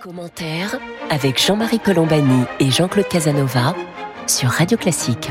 Commentaire 0.00 0.78
avec 1.10 1.40
Jean-Marie 1.42 1.80
Colombani 1.80 2.44
et 2.60 2.70
Jean-Claude 2.70 3.08
Casanova 3.08 3.74
sur 4.26 4.50
Radio 4.50 4.76
Classique. 4.76 5.30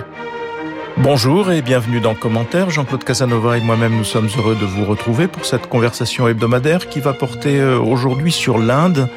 Bonjour 0.97 1.51
et 1.51 1.61
bienvenue 1.61 1.99
dans 1.99 2.15
Commentaire. 2.15 2.69
Jean-Claude 2.69 3.03
Casanova 3.03 3.57
et 3.57 3.61
moi-même 3.61 3.97
nous 3.97 4.05
sommes 4.05 4.29
heureux 4.37 4.55
de 4.55 4.65
vous 4.65 4.85
retrouver 4.85 5.27
pour 5.27 5.45
cette 5.45 5.67
conversation 5.67 6.29
hebdomadaire 6.29 6.87
qui 6.87 7.01
va 7.01 7.11
porter 7.11 7.59
euh, 7.59 7.77
aujourd'hui 7.77 8.31
sur 8.31 8.57
l'Inde 8.57 9.09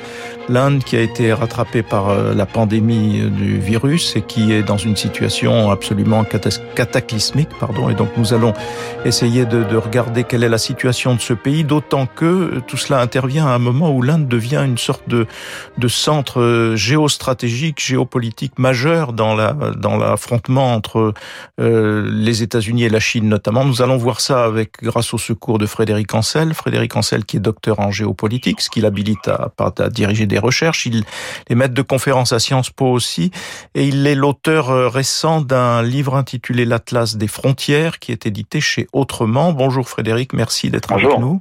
l'Inde 0.48 0.82
qui 0.82 0.96
a 0.96 1.00
été 1.00 1.32
rattrapée 1.32 1.82
par 1.82 2.08
euh, 2.08 2.34
la 2.34 2.46
pandémie 2.46 3.20
euh, 3.20 3.28
du 3.28 3.58
virus 3.58 4.16
et 4.16 4.22
qui 4.22 4.52
est 4.52 4.62
dans 4.62 4.76
une 4.76 4.96
situation 4.96 5.70
absolument 5.70 6.24
cataclysmique, 6.74 7.50
pardon. 7.60 7.88
Et 7.90 7.94
donc 7.94 8.10
nous 8.16 8.32
allons 8.34 8.54
essayer 9.04 9.44
de, 9.44 9.62
de 9.62 9.76
regarder 9.76 10.24
quelle 10.24 10.42
est 10.42 10.48
la 10.48 10.58
situation 10.58 11.14
de 11.14 11.20
ce 11.20 11.34
pays, 11.34 11.64
d'autant 11.64 12.06
que 12.06 12.60
tout 12.66 12.76
cela 12.76 13.00
intervient 13.00 13.46
à 13.46 13.50
un 13.50 13.58
moment 13.58 13.90
où 13.90 14.02
l'Inde 14.02 14.26
devient 14.26 14.62
une 14.64 14.78
sorte 14.78 15.08
de, 15.08 15.26
centre 15.88 16.72
géostratégique, 16.74 17.80
géopolitique 17.80 18.58
majeur 18.58 19.12
dans 19.12 19.34
la 19.34 19.54
dans 19.76 19.96
l'affrontement 19.96 20.74
entre 20.74 21.14
les 21.68 22.42
États-Unis 22.42 22.84
et 22.84 22.88
la 22.88 23.00
Chine 23.00 23.28
notamment. 23.28 23.64
Nous 23.64 23.82
allons 23.82 23.96
voir 23.96 24.20
ça 24.20 24.44
avec 24.44 24.82
grâce 24.82 25.12
au 25.14 25.18
secours 25.18 25.58
de 25.58 25.66
Frédéric 25.66 26.14
Ancel, 26.14 26.54
Frédéric 26.54 26.96
Ancel 26.96 27.24
qui 27.24 27.36
est 27.36 27.40
docteur 27.40 27.80
en 27.80 27.90
géopolitique, 27.90 28.60
ce 28.60 28.70
qui 28.70 28.80
l'habilite 28.80 29.28
à, 29.28 29.52
à 29.58 29.88
diriger 29.90 30.26
des 30.26 30.38
recherches, 30.38 30.86
il 30.86 31.04
est 31.48 31.54
maître 31.54 31.74
de 31.74 31.82
conférences 31.82 32.32
à 32.32 32.38
Sciences 32.38 32.70
Po 32.70 32.86
aussi, 32.86 33.30
et 33.74 33.86
il 33.86 34.06
est 34.06 34.14
l'auteur 34.14 34.70
euh, 34.70 34.88
récent 34.88 35.40
d'un 35.40 35.82
livre 35.82 36.14
intitulé 36.16 36.64
L'Atlas 36.64 37.16
des 37.16 37.28
frontières, 37.28 37.98
qui 37.98 38.12
est 38.12 38.26
édité 38.26 38.60
chez 38.60 38.86
Autrement. 38.92 39.52
Bonjour 39.52 39.88
Frédéric, 39.88 40.32
merci 40.32 40.70
d'être 40.70 40.92
avec 40.92 41.18
nous. 41.18 41.40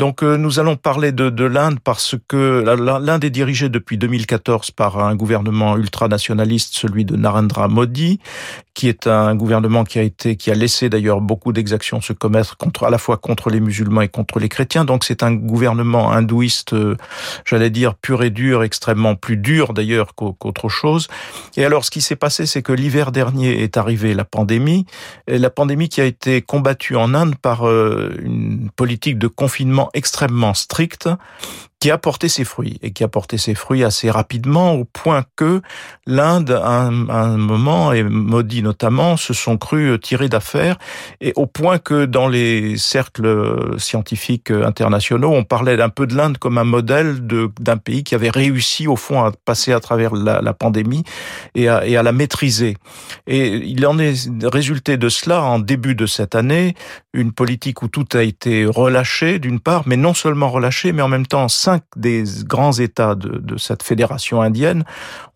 Donc 0.00 0.22
euh, 0.22 0.38
nous 0.38 0.58
allons 0.58 0.76
parler 0.76 1.12
de, 1.12 1.28
de 1.28 1.44
l'Inde 1.44 1.78
parce 1.84 2.16
que 2.26 2.64
l'Inde 2.64 3.22
est 3.22 3.28
dirigée 3.28 3.68
depuis 3.68 3.98
2014 3.98 4.70
par 4.70 4.98
un 4.98 5.14
gouvernement 5.14 5.76
ultranationaliste, 5.76 6.74
celui 6.74 7.04
de 7.04 7.16
Narendra 7.16 7.68
Modi, 7.68 8.18
qui 8.72 8.88
est 8.88 9.06
un 9.06 9.34
gouvernement 9.34 9.84
qui 9.84 9.98
a 9.98 10.02
été, 10.02 10.36
qui 10.36 10.50
a 10.50 10.54
laissé 10.54 10.88
d'ailleurs 10.88 11.20
beaucoup 11.20 11.52
d'exactions 11.52 12.00
se 12.00 12.14
commettre 12.14 12.56
contre, 12.56 12.84
à 12.84 12.90
la 12.90 12.96
fois 12.96 13.18
contre 13.18 13.50
les 13.50 13.60
musulmans 13.60 14.00
et 14.00 14.08
contre 14.08 14.38
les 14.38 14.48
chrétiens. 14.48 14.86
Donc 14.86 15.04
c'est 15.04 15.22
un 15.22 15.34
gouvernement 15.34 16.12
hindouiste, 16.12 16.72
euh, 16.72 16.96
j'allais 17.44 17.68
dire 17.68 17.94
pur 17.94 18.22
et 18.22 18.30
dur, 18.30 18.62
extrêmement 18.62 19.16
plus 19.16 19.36
dur 19.36 19.74
d'ailleurs 19.74 20.14
qu'autre 20.14 20.70
chose. 20.70 21.08
Et 21.58 21.64
alors 21.66 21.84
ce 21.84 21.90
qui 21.90 22.00
s'est 22.00 22.16
passé, 22.16 22.46
c'est 22.46 22.62
que 22.62 22.72
l'hiver 22.72 23.12
dernier 23.12 23.62
est 23.62 23.76
arrivée 23.76 24.14
la 24.14 24.24
pandémie, 24.24 24.86
et 25.26 25.36
la 25.36 25.50
pandémie 25.50 25.90
qui 25.90 26.00
a 26.00 26.06
été 26.06 26.40
combattue 26.40 26.96
en 26.96 27.12
Inde 27.12 27.34
par 27.36 27.68
euh, 27.68 28.16
une 28.22 28.70
politique 28.76 29.18
de 29.18 29.26
confinement 29.26 29.89
extrêmement 29.94 30.54
stricte 30.54 31.08
qui 31.80 31.90
a 31.90 31.96
porté 31.96 32.28
ses 32.28 32.44
fruits 32.44 32.78
et 32.82 32.92
qui 32.92 33.02
a 33.04 33.08
porté 33.08 33.38
ses 33.38 33.54
fruits 33.54 33.82
assez 33.84 34.10
rapidement 34.10 34.74
au 34.74 34.84
point 34.84 35.24
que 35.34 35.62
l'Inde, 36.06 36.50
à 36.50 36.82
un, 36.82 37.36
moment, 37.38 37.92
et 37.92 38.02
Modi 38.02 38.62
notamment, 38.62 39.16
se 39.16 39.32
sont 39.32 39.56
crus 39.56 39.98
tirés 40.00 40.28
d'affaires 40.28 40.76
et 41.22 41.32
au 41.36 41.46
point 41.46 41.78
que 41.78 42.04
dans 42.04 42.28
les 42.28 42.76
cercles 42.76 43.78
scientifiques 43.78 44.50
internationaux, 44.50 45.32
on 45.32 45.42
parlait 45.42 45.78
d'un 45.78 45.88
peu 45.88 46.06
de 46.06 46.14
l'Inde 46.14 46.36
comme 46.36 46.58
un 46.58 46.64
modèle 46.64 47.26
d'un 47.26 47.78
pays 47.78 48.04
qui 48.04 48.14
avait 48.14 48.30
réussi 48.30 48.86
au 48.86 48.96
fond 48.96 49.24
à 49.24 49.32
passer 49.44 49.72
à 49.72 49.80
travers 49.80 50.14
la, 50.14 50.52
pandémie 50.52 51.04
et 51.54 51.68
à 51.68 52.02
la 52.02 52.12
maîtriser. 52.12 52.76
Et 53.26 53.56
il 53.56 53.86
en 53.86 53.98
est 53.98 54.28
résulté 54.44 54.98
de 54.98 55.08
cela 55.08 55.42
en 55.42 55.58
début 55.58 55.94
de 55.94 56.04
cette 56.04 56.34
année 56.34 56.74
une 57.14 57.32
politique 57.32 57.82
où 57.82 57.88
tout 57.88 58.06
a 58.12 58.22
été 58.22 58.66
relâché 58.66 59.38
d'une 59.38 59.60
part, 59.60 59.84
mais 59.86 59.96
non 59.96 60.14
seulement 60.14 60.50
relâché, 60.50 60.92
mais 60.92 61.02
en 61.02 61.08
même 61.08 61.26
temps 61.26 61.48
cinq 61.70 61.82
des 61.96 62.24
grands 62.44 62.72
États 62.72 63.14
de, 63.14 63.56
cette 63.56 63.82
fédération 63.82 64.42
indienne 64.42 64.84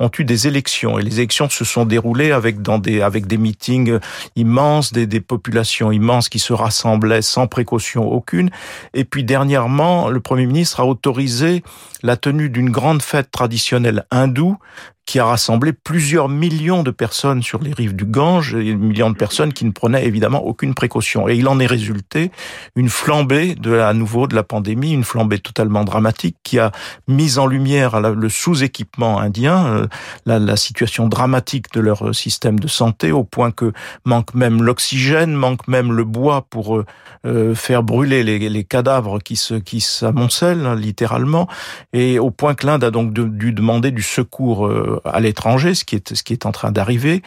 ont 0.01 0.11
eu 0.19 0.25
des 0.25 0.47
élections 0.47 0.99
et 0.99 1.03
les 1.03 1.17
élections 1.19 1.49
se 1.49 1.65
sont 1.65 1.85
déroulées 1.85 2.33
avec 2.33 2.63
des 2.63 3.03
avec 3.03 3.27
des 3.27 3.39
meetings 3.39 3.99
immenses, 4.37 4.93
des, 4.93 5.07
des 5.07 5.21
populations 5.21 5.93
immenses 5.93 6.28
qui 6.28 6.39
se 6.39 6.53
rassemblaient 6.53 7.23
sans 7.23 7.47
précaution 7.47 8.05
aucune. 8.11 8.50
Et 8.94 9.05
puis 9.05 9.25
dernièrement, 9.25 10.09
le 10.09 10.21
Premier 10.21 10.47
ministre 10.47 10.81
a 10.81 10.87
autorisé 10.87 11.62
la 12.03 12.17
tenue 12.17 12.50
d'une 12.50 12.71
grande 12.71 13.03
fête 13.03 13.31
traditionnelle 13.31 14.05
hindoue 14.11 14.56
qui 15.06 15.19
a 15.19 15.26
rassemblé 15.26 15.72
plusieurs 15.72 16.28
millions 16.28 16.82
de 16.82 16.91
personnes 16.91 17.42
sur 17.42 17.62
les 17.62 17.72
rives 17.72 17.94
du 17.94 18.06
Gange, 18.06 18.54
et 18.54 18.75
millions 18.75 19.10
de 19.10 19.16
personnes 19.16 19.53
qui 19.53 19.65
ne 19.65 19.70
prenaient 19.70 20.06
évidemment 20.06 20.44
aucune 20.44 20.75
précaution. 20.75 21.28
Et 21.28 21.37
il 21.37 21.47
en 21.47 21.60
est 21.60 21.66
résulté 21.66 22.31
une 22.75 22.88
flambée 22.88 23.54
de 23.54 23.78
à 23.78 23.93
nouveau 23.93 24.26
de 24.26 24.34
la 24.34 24.43
pandémie, 24.43 24.93
une 24.93 25.04
flambée 25.04 25.38
totalement 25.38 25.84
dramatique 25.84 26.37
qui 26.43 26.59
a 26.59 26.72
mis 27.06 27.38
en 27.38 27.47
lumière 27.47 28.00
le 28.00 28.28
sous-équipement 28.28 29.19
indien, 29.20 29.66
euh, 29.66 29.87
la, 30.26 30.56
situation 30.56 31.09
dramatique 31.09 31.72
de 31.75 31.81
leur 31.81 32.14
système 32.14 32.59
de 32.59 32.69
santé, 32.69 33.12
au 33.12 33.25
point 33.25 33.50
que 33.50 33.72
manque 34.04 34.34
même 34.34 34.62
l'oxygène, 34.62 35.32
manque 35.32 35.69
même 35.69 35.93
le 35.93 36.04
bois 36.04 36.47
pour 36.48 36.76
euh, 36.76 36.87
euh, 37.26 37.54
faire 37.54 37.82
brûler 37.82 38.22
les, 38.22 38.64
cadavres 38.64 39.19
qui 39.19 39.81
s'amoncellent 39.81 40.66
hein, 40.66 40.76
littéralement, 40.76 41.48
et 41.93 42.19
au 42.19 42.31
point 42.31 42.54
que 42.54 42.66
l'Inde 42.66 42.84
a 42.84 42.91
donc 42.91 43.12
dû 43.12 43.53
demander 43.53 43.91
du 43.91 44.03
secours 44.03 44.70
à 45.05 45.21
l'étranger, 45.21 45.75
ce 45.75 45.84
qui 45.84 45.97
est 45.97 46.15
ce 46.15 46.22
qui 46.22 46.32
est 46.32 46.47
en 46.47 46.53
train 46.53 46.72
d'arriver, 46.72 47.22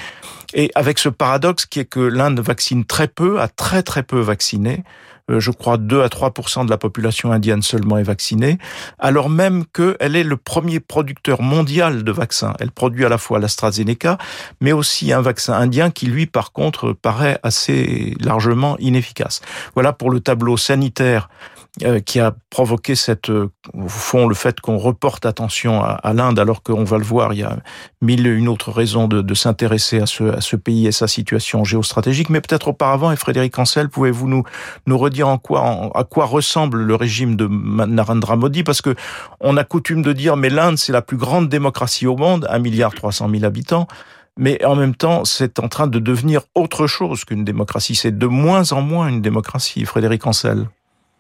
et 0.53 0.72
avec 0.75 1.00
ce 1.00 1.09
paradoxe 1.09 1.66
qui 1.66 1.79
est 1.79 1.85
que 1.85 2.00
l'Inde 2.00 2.39
vaccine 2.39 2.85
très 2.85 3.07
peu, 3.07 3.39
a 3.41 3.47
très 3.47 3.83
très 3.83 4.03
peu 4.03 4.19
vacciné. 4.19 4.83
Euh, 5.29 5.39
je 5.39 5.51
crois 5.51 5.78
2 5.78 6.01
à 6.01 6.07
3% 6.07 6.66
de 6.66 6.69
la 6.69 6.78
population 6.78 7.31
indienne 7.31 7.61
seulement 7.61 7.97
est 7.97 8.03
vaccinée, 8.03 8.57
alors 8.97 9.29
même 9.29 9.66
qu'elle 9.66 10.16
est 10.16 10.23
le 10.23 10.38
premier 10.38 10.79
producteur 10.79 11.41
mondial 11.41 12.03
de 12.03 12.11
vaccins. 12.11 12.53
Elle 12.59 12.72
produit 12.72 13.05
à 13.05 13.09
la 13.09 13.17
fois 13.17 13.39
l'AstraZeneca, 13.39 14.17
mais 14.61 14.72
aussi 14.72 15.11
un 15.11 15.22
vaccin 15.22 15.53
indien 15.53 15.91
qui, 15.91 16.05
lui, 16.05 16.28
par 16.28 16.53
contre, 16.53 16.94
paraît 16.94 17.39
assez 17.44 18.16
largement 18.22 18.78
inefficace. 18.79 19.41
Voilà 19.73 19.91
pour 19.91 20.11
le 20.11 20.22
tableau 20.22 20.55
sanitaire 20.55 21.29
euh, 21.83 21.99
qui 21.99 22.19
a 22.19 22.33
provoqué 22.49 22.95
cette, 22.95 23.29
euh, 23.29 23.51
au 23.73 23.88
fond, 23.88 24.27
le 24.27 24.33
fait 24.33 24.59
qu'on 24.59 24.77
reporte 24.77 25.27
attention 25.27 25.83
à, 25.83 26.13
l'Inde, 26.13 26.39
alors 26.39 26.63
qu'on 26.63 26.83
va 26.83 26.97
le 26.97 27.03
voir, 27.03 27.33
il 27.33 27.39
y 27.39 27.43
a 27.43 27.57
mille 28.01 28.25
et 28.25 28.31
une 28.31 28.47
autres 28.47 28.71
raisons 28.71 29.07
de, 29.07 29.21
de 29.21 29.33
s'intéresser 29.35 29.99
à 29.99 30.07
ce, 30.07 30.23
à 30.23 30.41
ce 30.41 30.55
pays 30.55 30.87
et 30.87 30.91
sa 30.91 31.07
situation 31.07 31.63
géostratégique. 31.63 32.31
Mais 32.31 32.41
peut-être 32.41 32.69
auparavant, 32.69 33.11
et 33.11 33.16
Frédéric 33.16 33.59
Ancel, 33.59 33.89
pouvez-vous 33.89 34.27
nous, 34.27 34.43
nous 34.87 34.97
redire 34.97 35.27
en 35.27 35.37
quoi, 35.37 35.91
à 35.93 36.03
quoi 36.03 36.25
ressemble 36.25 36.81
le 36.81 36.95
régime 36.95 37.35
de 37.35 37.47
Narendra 37.47 38.37
Modi? 38.37 38.63
Parce 38.63 38.81
que 38.81 38.95
on 39.39 39.55
a 39.55 39.63
coutume 39.63 40.01
de 40.01 40.13
dire, 40.13 40.35
mais 40.35 40.49
l'Inde, 40.49 40.79
c'est 40.79 40.93
la 40.93 41.03
plus 41.03 41.17
grande 41.17 41.47
démocratie 41.47 42.07
au 42.07 42.17
monde, 42.17 42.47
un 42.49 42.59
milliard 42.59 42.93
trois 42.93 43.11
cent 43.11 43.27
mille 43.27 43.45
habitants 43.45 43.87
mais 44.39 44.63
en 44.63 44.75
même 44.75 44.95
temps, 44.95 45.25
c'est 45.25 45.59
en 45.59 45.67
train 45.67 45.87
de 45.87 45.97
devenir 45.99 46.41
autre 46.53 46.85
chose 46.85 47.25
qu'une 47.25 47.43
démocratie. 47.43 47.95
C'est 47.95 48.16
de 48.16 48.27
moins 48.27 48.71
en 48.71 48.81
moins 48.81 49.07
une 49.07 49.21
démocratie, 49.21 49.83
Frédéric 49.85 50.27
Ancel. 50.27 50.67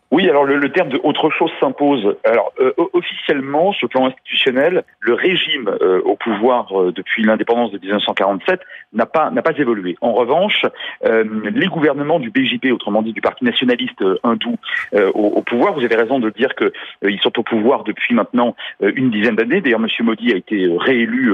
Oui, 0.09 0.29
alors 0.29 0.45
le, 0.45 0.71
terme 0.71 0.89
de 0.89 0.99
autre 1.03 1.29
chose 1.29 1.51
s'impose. 1.59 2.15
Alors 2.23 2.53
euh, 2.61 2.71
officiellement, 2.93 3.73
sur 3.73 3.87
le 3.87 3.89
plan 3.89 4.05
institutionnel, 4.07 4.83
le 5.01 5.13
régime 5.13 5.69
euh, 5.81 6.01
au 6.05 6.15
pouvoir 6.15 6.71
euh, 6.79 6.93
depuis 6.93 7.23
l'indépendance 7.23 7.71
de 7.71 7.77
1947 7.77 8.61
n'a 8.93 9.05
pas 9.05 9.31
n'a 9.31 9.41
pas 9.41 9.51
évolué. 9.57 9.97
En 9.99 10.13
revanche, 10.13 10.65
les 11.03 11.67
gouvernements 11.67 12.19
du 12.19 12.29
BJP, 12.29 12.71
autrement 12.71 13.01
dit 13.01 13.11
du 13.11 13.21
Parti 13.21 13.43
nationaliste 13.43 14.03
hindou, 14.23 14.55
au, 14.93 15.09
au, 15.13 15.41
pouvoir, 15.41 15.73
vous 15.73 15.83
avez 15.83 15.95
raison 15.95 16.19
de 16.19 16.29
dire 16.29 16.55
que 16.55 16.71
ils 17.03 17.19
sont 17.19 17.37
au 17.37 17.43
pouvoir 17.43 17.83
depuis 17.83 18.15
maintenant 18.15 18.55
une 18.79 19.11
dizaine 19.11 19.35
d'années. 19.35 19.61
D'ailleurs, 19.61 19.79
Monsieur 19.79 20.03
Modi 20.03 20.31
a 20.31 20.37
été 20.37 20.67
réélu 20.77 21.33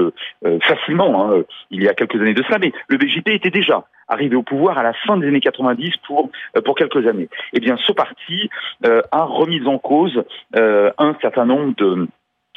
facilement 0.62 1.32
hein, 1.32 1.42
il 1.70 1.82
y 1.82 1.88
a 1.88 1.94
quelques 1.94 2.20
années 2.20 2.34
de 2.34 2.42
cela, 2.42 2.58
mais 2.58 2.72
le 2.88 2.98
BJP 2.98 3.28
était 3.28 3.50
déjà 3.50 3.84
arrivé 4.08 4.36
au 4.36 4.42
pouvoir 4.42 4.78
à 4.78 4.82
la 4.82 4.92
fin 4.92 5.16
des 5.16 5.26
années 5.28 5.40
90 5.40 5.96
pour 6.06 6.30
pour 6.64 6.74
quelques 6.74 7.06
années. 7.06 7.28
Eh 7.52 7.60
bien, 7.60 7.76
ce 7.76 7.92
parti 7.92 8.50
euh, 8.86 9.02
a 9.10 9.24
remis 9.24 9.66
en 9.66 9.78
cause 9.78 10.24
euh, 10.56 10.90
un 10.98 11.16
certain 11.20 11.44
nombre 11.44 11.74
de 11.76 12.08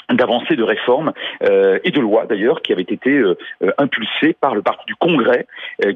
d'avancées 0.09 0.55
de 0.55 0.63
réformes 0.63 1.11
euh, 1.43 1.79
et 1.83 1.91
de 1.91 1.99
lois 1.99 2.25
d'ailleurs 2.25 2.61
qui 2.61 2.71
avaient 2.71 2.81
été 2.81 3.09
euh, 3.09 3.35
impulsées 3.77 4.37
par 4.39 4.55
le 4.55 4.61
parti 4.61 4.85
du 4.85 4.95
Congrès, 4.95 5.47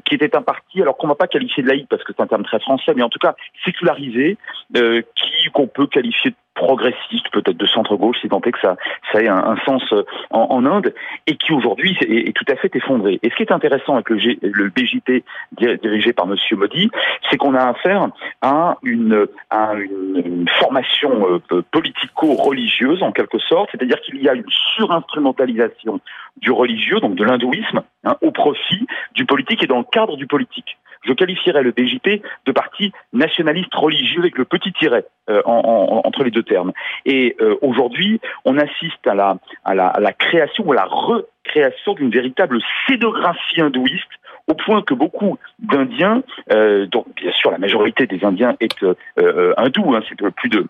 qui 0.04 0.14
était 0.14 0.36
un 0.36 0.42
parti 0.42 0.82
alors 0.82 0.98
qu'on 0.98 1.06
ne 1.06 1.12
va 1.12 1.16
pas 1.16 1.28
qualifier 1.28 1.62
de 1.62 1.68
laïque 1.68 1.88
parce 1.88 2.04
que 2.04 2.12
c'est 2.14 2.22
un 2.22 2.26
terme 2.26 2.44
très 2.44 2.60
français, 2.60 2.92
mais 2.94 3.02
en 3.02 3.08
tout 3.08 3.18
cas 3.18 3.34
sécularisé, 3.64 4.36
qui 4.74 5.50
qu'on 5.54 5.66
peut 5.66 5.86
qualifier 5.86 6.32
de 6.32 6.36
progressiste, 6.54 7.30
peut-être 7.32 7.56
de 7.56 7.66
centre-gauche, 7.66 8.18
si 8.20 8.28
tant 8.28 8.40
est 8.40 8.52
que 8.52 8.60
ça, 8.60 8.76
ça 9.10 9.22
ait 9.22 9.28
un, 9.28 9.56
sens 9.64 9.82
euh, 9.92 10.04
en, 10.30 10.64
Inde, 10.66 10.94
et 11.26 11.36
qui 11.36 11.52
aujourd'hui 11.52 11.96
est, 12.00 12.36
tout 12.36 12.44
à 12.48 12.56
fait 12.56 12.74
effondré. 12.76 13.18
Et 13.22 13.30
ce 13.30 13.34
qui 13.34 13.42
est 13.42 13.52
intéressant 13.52 13.94
avec 13.94 14.10
le, 14.10 14.18
G, 14.18 14.38
le 14.42 14.68
BJP 14.68 15.24
dirigé 15.82 16.12
par 16.12 16.26
Monsieur 16.26 16.56
Modi, 16.56 16.90
c'est 17.30 17.36
qu'on 17.36 17.54
a 17.54 17.64
affaire 17.64 18.08
à 18.42 18.76
une 18.82 19.26
formation 20.58 21.40
euh, 21.52 21.62
politico-religieuse, 21.70 23.02
en 23.02 23.12
quelque 23.12 23.38
sorte, 23.38 23.70
c'est-à-dire 23.72 24.00
qu'il 24.00 24.22
y 24.22 24.28
a 24.28 24.34
une 24.34 24.44
surinstrumentalisation 24.76 26.00
du 26.38 26.50
religieux, 26.50 27.00
donc 27.00 27.14
de 27.14 27.24
l'hindouisme, 27.24 27.82
hein, 28.04 28.16
au 28.20 28.30
profit 28.30 28.86
du 29.14 29.24
politique 29.24 29.62
et 29.62 29.66
dans 29.66 29.78
le 29.78 29.84
cadre 29.84 30.16
du 30.16 30.26
politique. 30.26 30.78
Je 31.02 31.12
qualifierais 31.12 31.62
le 31.62 31.72
BJP 31.72 32.22
de 32.46 32.52
parti 32.52 32.92
nationaliste 33.12 33.74
religieux 33.74 34.20
avec 34.20 34.38
le 34.38 34.44
petit 34.44 34.72
tiret 34.72 35.04
euh, 35.30 35.42
entre 35.44 36.24
les 36.24 36.30
deux 36.30 36.42
termes. 36.42 36.72
Et 37.04 37.36
euh, 37.40 37.56
aujourd'hui, 37.62 38.20
on 38.44 38.58
assiste 38.58 39.06
à 39.06 39.14
la, 39.14 39.36
à 39.64 39.74
la, 39.74 39.88
à 39.88 40.00
la 40.00 40.12
création 40.12 40.64
ou 40.66 40.72
à 40.72 40.76
la 40.76 40.84
recréation 40.84 41.94
d'une 41.94 42.10
véritable 42.10 42.58
scénographie 42.86 43.60
hindouiste 43.60 44.10
au 44.48 44.54
point 44.54 44.82
que 44.82 44.94
beaucoup 44.94 45.38
d'Indiens, 45.60 46.22
euh, 46.52 46.86
donc 46.86 47.06
bien 47.14 47.30
sûr 47.32 47.50
la 47.50 47.58
majorité 47.58 48.06
des 48.06 48.24
Indiens 48.24 48.56
est 48.60 48.82
euh, 48.82 49.54
hindou, 49.56 49.94
hein, 49.94 50.00
c'est 50.08 50.20
plus 50.32 50.48
de 50.48 50.66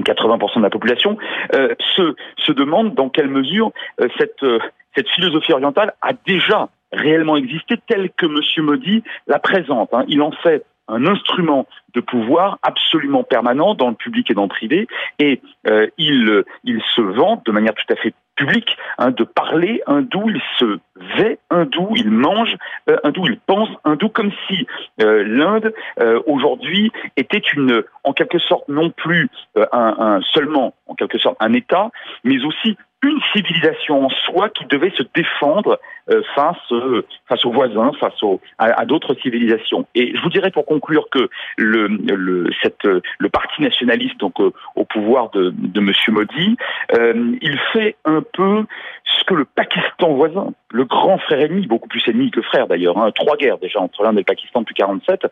80% 0.00 0.58
de 0.58 0.62
la 0.62 0.70
population, 0.70 1.18
euh, 1.54 1.74
se, 1.94 2.14
se 2.38 2.52
demande 2.52 2.94
dans 2.94 3.08
quelle 3.08 3.28
mesure 3.28 3.72
euh, 4.00 4.08
cette, 4.18 4.42
euh, 4.42 4.58
cette 4.96 5.08
philosophie 5.08 5.52
orientale 5.52 5.94
a 6.00 6.12
déjà 6.26 6.68
réellement 6.92 7.36
existé 7.36 7.76
telle 7.86 8.10
que 8.10 8.26
M. 8.26 8.64
Modi 8.64 9.02
la 9.26 9.38
présente. 9.38 9.90
Hein. 9.92 10.04
Il 10.08 10.22
en 10.22 10.32
fait 10.32 10.64
un 10.88 11.06
instrument 11.06 11.66
de 11.94 12.00
pouvoir 12.00 12.58
absolument 12.62 13.22
permanent 13.22 13.74
dans 13.74 13.88
le 13.88 13.94
public 13.94 14.30
et 14.30 14.34
dans 14.34 14.42
le 14.42 14.48
privé, 14.48 14.88
et 15.18 15.40
euh, 15.68 15.86
il, 15.96 16.44
il 16.64 16.82
se 16.94 17.00
vante 17.00 17.46
de 17.46 17.52
manière 17.52 17.74
tout 17.74 17.92
à 17.92 17.96
fait 17.96 18.14
public, 18.36 18.76
hein, 18.98 19.10
de 19.10 19.24
parler 19.24 19.82
hindou, 19.86 20.28
il 20.28 20.40
se 20.58 20.78
vêt 21.16 21.38
hindou, 21.50 21.92
il 21.96 22.10
mange 22.10 22.56
euh, 22.88 22.96
hindou, 23.04 23.24
il 23.26 23.38
pense 23.38 23.68
hindou, 23.84 24.08
comme 24.08 24.32
si 24.48 24.66
euh, 25.00 25.22
l'Inde 25.24 25.72
euh, 26.00 26.20
aujourd'hui 26.26 26.90
était 27.16 27.42
une, 27.54 27.84
en 28.04 28.12
quelque 28.12 28.38
sorte, 28.38 28.68
non 28.68 28.90
plus 28.90 29.28
un, 29.56 29.94
un, 29.98 30.20
seulement, 30.22 30.74
en 30.86 30.94
quelque 30.94 31.18
sorte, 31.18 31.36
un 31.40 31.52
État, 31.52 31.90
mais 32.24 32.42
aussi 32.44 32.76
une 33.02 33.20
civilisation 33.32 34.06
en 34.06 34.08
soi 34.08 34.48
qui 34.50 34.64
devait 34.66 34.92
se 34.96 35.02
défendre 35.14 35.80
euh, 36.10 36.22
face 36.34 36.56
euh, 36.70 37.04
face 37.28 37.44
aux 37.44 37.50
voisins, 37.50 37.92
face 37.98 38.22
aux, 38.22 38.40
à, 38.58 38.84
d'autres 38.86 39.14
civilisations. 39.14 39.86
Et 39.94 40.16
je 40.16 40.22
vous 40.22 40.28
dirais 40.28 40.50
pour 40.50 40.66
conclure 40.66 41.08
que 41.10 41.28
le 41.56 41.88
le 41.88 42.50
cette 42.62 42.84
le 42.84 43.28
parti 43.28 43.62
nationaliste 43.62 44.18
donc 44.18 44.40
euh, 44.40 44.52
au 44.76 44.84
pouvoir 44.84 45.30
de 45.30 45.50
de 45.50 45.80
Monsieur 45.80 46.12
Modi, 46.12 46.56
il 46.92 47.58
fait 47.72 47.96
un 48.04 48.22
peu 48.22 48.64
ce 49.04 49.24
que 49.24 49.34
le 49.34 49.44
Pakistan 49.44 50.14
voisin, 50.14 50.52
le 50.70 50.84
grand 50.84 51.18
frère 51.18 51.40
ennemi, 51.40 51.66
beaucoup 51.66 51.88
plus 51.88 52.06
ennemi 52.08 52.30
que 52.30 52.42
frère 52.42 52.66
d'ailleurs, 52.66 52.98
hein, 52.98 53.10
trois 53.12 53.36
guerres 53.36 53.58
déjà 53.58 53.80
entre 53.80 54.02
l'Inde 54.04 54.16
et 54.16 54.20
le 54.20 54.24
Pakistan 54.24 54.60
depuis 54.60 54.74
47, 54.74 55.26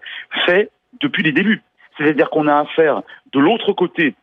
fait 0.47 0.71
depuis 1.01 1.23
les 1.23 1.33
débuts. 1.33 1.63
C'est-à-dire 1.97 2.31
qu'on 2.31 2.49
a 2.49 2.61
affaire 2.61 3.03
de 3.33 3.39
l'autre 3.39 3.73
côté 3.73 4.15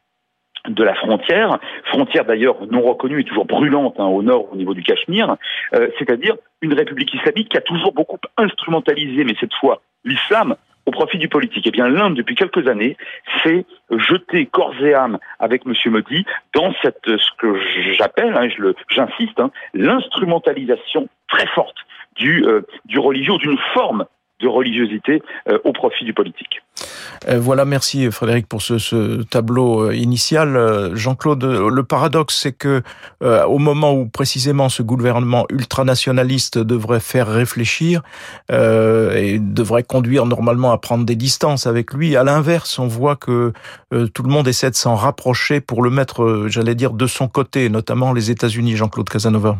de 0.68 0.83
la 0.83 0.95
frontière, 0.95 1.59
frontière 1.86 2.25
d'ailleurs 2.25 2.57
non 2.71 2.81
reconnue 2.81 3.21
et 3.21 3.24
toujours 3.24 3.45
brûlante 3.45 4.00
hein, 4.00 4.06
au 4.06 4.21
nord 4.21 4.51
au 4.51 4.56
niveau 4.56 4.74
du 4.74 4.83
Cachemire, 4.83 5.38
euh, 5.74 5.89
c'est-à-dire 6.00 6.36
une 6.62 6.74
république 6.74 7.13
islamique 7.13 7.50
qui 7.50 7.57
a 7.57 7.62
toujours 7.62 7.94
beaucoup 7.94 8.18
instrumentalisé, 8.38 9.24
mais 9.24 9.36
cette 9.39 9.54
fois 9.54 9.81
l'islam, 10.04 10.56
au 10.88 10.92
profit 10.92 11.18
du 11.18 11.27
politique. 11.27 11.68
Eh 11.68 11.71
bien, 11.71 11.89
l'Inde, 11.89 12.15
depuis 12.15 12.36
quelques 12.36 12.68
années, 12.68 12.95
s'est 13.44 13.65
jeté 13.92 14.45
corps 14.45 14.74
et 14.81 14.94
âme 14.94 15.19
avec 15.39 15.63
M. 15.65 15.74
Modi 15.92 16.25
dans 16.56 16.74
cette, 16.81 17.06
ce 17.06 17.30
que 17.38 17.59
j'appelle, 17.94 18.36
hein, 18.36 18.48
j'insiste, 18.89 19.39
hein, 19.39 19.51
l'instrumentalisation 19.74 21.09
très 21.27 21.45
forte 21.48 21.75
du, 22.15 22.45
euh, 22.45 22.62
du 22.86 23.00
religieux, 23.00 23.38
d'une 23.38 23.57
forme 23.74 24.06
de 24.39 24.48
religiosité 24.48 25.22
euh, 25.50 25.57
au 25.63 25.74
profit 25.74 26.06
du 26.06 26.13
politique. 26.13 26.62
Euh, 27.28 27.39
voilà, 27.39 27.66
merci 27.66 28.10
Frédéric 28.12 28.48
pour 28.48 28.62
ce, 28.62 28.78
ce 28.78 29.24
tableau 29.24 29.86
euh, 29.86 29.95
initial. 29.95 30.92
Jean-Claude, 30.95 31.44
le 31.44 31.84
paradoxe, 31.84 32.36
c'est 32.36 32.51
que 32.51 32.81
au 33.22 33.57
moment 33.57 33.94
où 33.94 34.07
précisément 34.07 34.69
ce 34.69 34.84
gouvernement 34.84 35.45
ultranationaliste 35.50 36.57
devrait 36.57 37.00
faire 37.00 37.28
réfléchir 37.28 38.01
et 38.50 39.39
devrait 39.39 39.84
conduire 39.84 40.25
normalement 40.25 40.72
à 40.72 40.78
prendre 40.78 41.06
des 41.06 41.16
distances 41.16 41.68
avec 41.68 41.94
lui, 41.94 42.16
à 42.16 42.24
l'inverse, 42.24 42.80
on 42.80 42.88
voit 42.88 43.16
que 43.16 43.54
tout 44.13 44.24
le 44.24 44.30
monde 44.30 44.48
essaie 44.48 44.69
de 44.69 44.75
s'en 44.75 44.95
rapprocher 44.95 45.62
pour 45.62 45.81
le 45.81 45.90
mettre, 45.90 46.45
j'allais 46.48 46.75
dire, 46.75 46.94
de 46.94 47.07
son 47.07 47.28
côté, 47.28 47.69
notamment 47.69 48.13
les 48.13 48.31
États-Unis. 48.31 48.75
Jean-Claude 48.75 49.10
Casanova. 49.10 49.57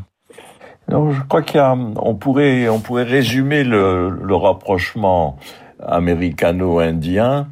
Non, 0.89 1.12
je 1.12 1.22
crois 1.24 1.42
qu'on 1.42 2.16
pourrait, 2.16 2.69
on 2.69 2.80
pourrait 2.80 3.04
résumer 3.04 3.63
le, 3.63 4.10
le 4.10 4.36
rapprochement 4.36 5.38
américano-indien 5.86 7.48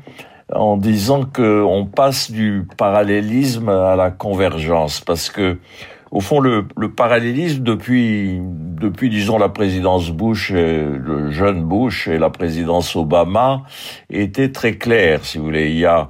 en 0.54 0.78
disant 0.78 1.24
qu'on 1.26 1.86
passe 1.86 2.32
du 2.32 2.68
parallélisme 2.78 3.70
à 3.70 3.96
la 3.96 4.12
convergence, 4.12 5.02
parce 5.02 5.30
que 5.30 5.58
au 6.12 6.22
fond, 6.22 6.40
le, 6.40 6.66
le, 6.78 6.92
parallélisme 6.92 7.64
depuis, 7.64 8.40
depuis, 8.42 9.10
disons, 9.10 9.38
la 9.38 9.50
présidence 9.50 10.12
Bush, 10.12 10.52
le 10.52 11.32
jeune 11.32 11.64
Bush 11.64 12.08
et 12.08 12.18
la 12.18 12.30
présidence 12.30 12.96
Obama 12.96 13.64
était 14.10 14.52
très 14.52 14.78
clair, 14.78 15.26
si 15.26 15.38
vous 15.38 15.46
voulez. 15.46 15.72
Il 15.72 15.78
y 15.78 15.86
a, 15.86 16.10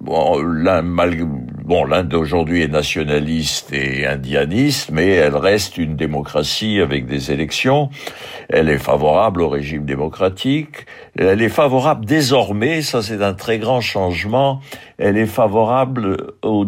bon, 0.00 1.84
l'Inde 1.84 2.08
d'aujourd'hui 2.08 2.62
est 2.62 2.68
nationaliste 2.68 3.72
et 3.72 4.06
indianiste, 4.06 4.90
mais 4.92 5.08
elle 5.08 5.36
reste 5.36 5.78
une 5.78 5.96
démocratie 5.96 6.80
avec 6.80 7.06
des 7.06 7.30
élections. 7.32 7.90
Elle 8.48 8.68
est 8.68 8.78
favorable 8.78 9.42
au 9.42 9.48
régime 9.48 9.84
démocratique. 9.84 10.86
Elle 11.16 11.42
est 11.42 11.48
favorable 11.48 12.04
désormais, 12.04 12.82
ça 12.82 13.02
c'est 13.02 13.22
un 13.22 13.34
très 13.34 13.58
grand 13.58 13.80
changement, 13.80 14.60
elle 14.98 15.16
est 15.16 15.26
favorable 15.26 16.34
au, 16.42 16.64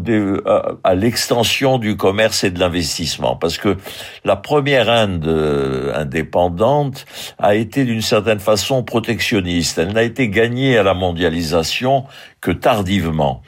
à 0.85 0.95
l'extension 0.95 1.79
du 1.79 1.97
commerce 1.97 2.45
et 2.45 2.51
de 2.51 2.59
l'investissement. 2.59 3.37
Parce 3.37 3.59
que 3.59 3.77
la 4.25 4.37
première 4.37 4.91
Inde 4.91 5.27
euh, 5.27 5.93
indépendante 5.95 7.07
a 7.39 7.55
été 7.55 7.85
d'une 7.85 8.03
certaine 8.03 8.41
façon 8.41 8.83
protectionniste. 8.83 9.79
Elle 9.79 9.93
n'a 9.93 10.03
été 10.03 10.29
gagnée 10.29 10.77
à 10.77 10.83
la 10.83 10.95
mondialisation 10.95 12.05
que 12.41 12.51
tardivement. 12.51 13.43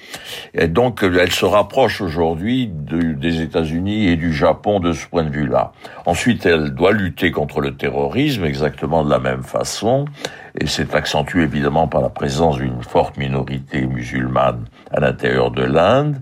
Et 0.55 0.67
donc, 0.67 1.03
elle 1.03 1.31
se 1.31 1.45
rapproche 1.45 2.01
aujourd'hui 2.01 2.69
des 2.69 3.43
États-Unis 3.43 4.09
et 4.09 4.17
du 4.17 4.33
Japon 4.33 4.81
de 4.81 4.93
ce 4.93 5.07
point 5.07 5.23
de 5.23 5.31
vue-là. 5.31 5.73
Ensuite, 6.07 6.47
elle 6.47 6.71
doit 6.71 6.93
lutter 6.93 7.31
contre 7.31 7.61
le 7.61 7.77
terrorisme 7.77 8.45
exactement 8.45 9.05
de 9.05 9.11
la 9.11 9.21
même 9.21 9.43
façon 9.43 10.07
et 10.61 10.67
c'est 10.67 10.95
accentué 10.95 11.43
évidemment 11.43 11.87
par 11.87 12.01
la 12.01 12.09
présence 12.09 12.57
d'une 12.59 12.83
forte 12.83 13.17
minorité 13.17 13.87
musulmane 13.87 14.65
à 14.91 15.01
l'intérieur 15.01 15.51
de 15.51 15.63
l'Inde, 15.63 16.17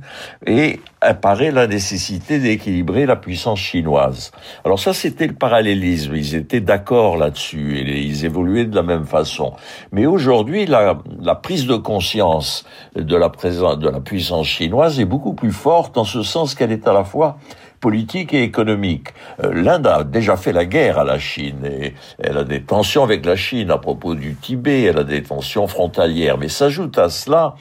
et 0.46 0.80
apparaît 1.00 1.52
la 1.52 1.66
nécessité 1.66 2.38
d'équilibrer 2.38 3.06
la 3.06 3.16
puissance 3.16 3.60
chinoise. 3.60 4.32
Alors 4.64 4.80
ça, 4.80 4.92
c'était 4.92 5.28
le 5.28 5.34
parallélisme, 5.34 6.16
ils 6.16 6.34
étaient 6.34 6.60
d'accord 6.60 7.16
là-dessus, 7.16 7.78
et 7.78 8.00
ils 8.00 8.24
évoluaient 8.24 8.64
de 8.64 8.74
la 8.74 8.82
même 8.82 9.06
façon. 9.06 9.52
Mais 9.92 10.06
aujourd'hui, 10.06 10.66
la, 10.66 10.96
prise 11.42 11.66
de 11.66 11.76
conscience 11.76 12.64
de 12.96 13.16
la, 13.16 13.28
de 13.28 13.88
la 13.88 14.00
puissance 14.00 14.46
chinoise 14.46 14.98
est 14.98 15.04
beaucoup 15.04 15.34
plus 15.34 15.52
forte, 15.52 15.96
en 15.96 16.04
ce 16.04 16.22
sens 16.22 16.54
qu'elle 16.54 16.72
est 16.72 16.88
à 16.88 16.92
la 16.92 17.04
fois 17.04 17.38
politique 17.86 18.34
et 18.34 18.42
économique. 18.42 19.10
Euh, 19.44 19.52
L'Inde 19.54 19.86
a 19.86 20.02
déjà 20.02 20.36
fait 20.36 20.50
la 20.52 20.64
guerre 20.64 20.98
à 20.98 21.04
la 21.04 21.20
Chine 21.20 21.64
et 21.64 21.94
elle 22.18 22.36
a 22.36 22.42
des 22.42 22.62
tensions 22.62 23.04
avec 23.04 23.24
la 23.24 23.36
Chine 23.36 23.70
à 23.70 23.78
propos 23.78 24.16
du 24.16 24.34
Tibet, 24.34 24.82
elle 24.82 24.98
a 24.98 25.04
des 25.04 25.22
tensions 25.22 25.68
frontalières. 25.68 26.36
Mais 26.36 26.48
s'ajoute 26.48 26.98
à 26.98 27.10
cela 27.10 27.54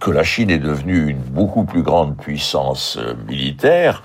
que 0.00 0.10
la 0.10 0.24
Chine 0.24 0.50
est 0.50 0.58
devenue 0.58 1.10
une 1.10 1.18
beaucoup 1.18 1.62
plus 1.62 1.82
grande 1.82 2.16
puissance 2.16 2.98
euh, 3.00 3.14
militaire, 3.28 4.02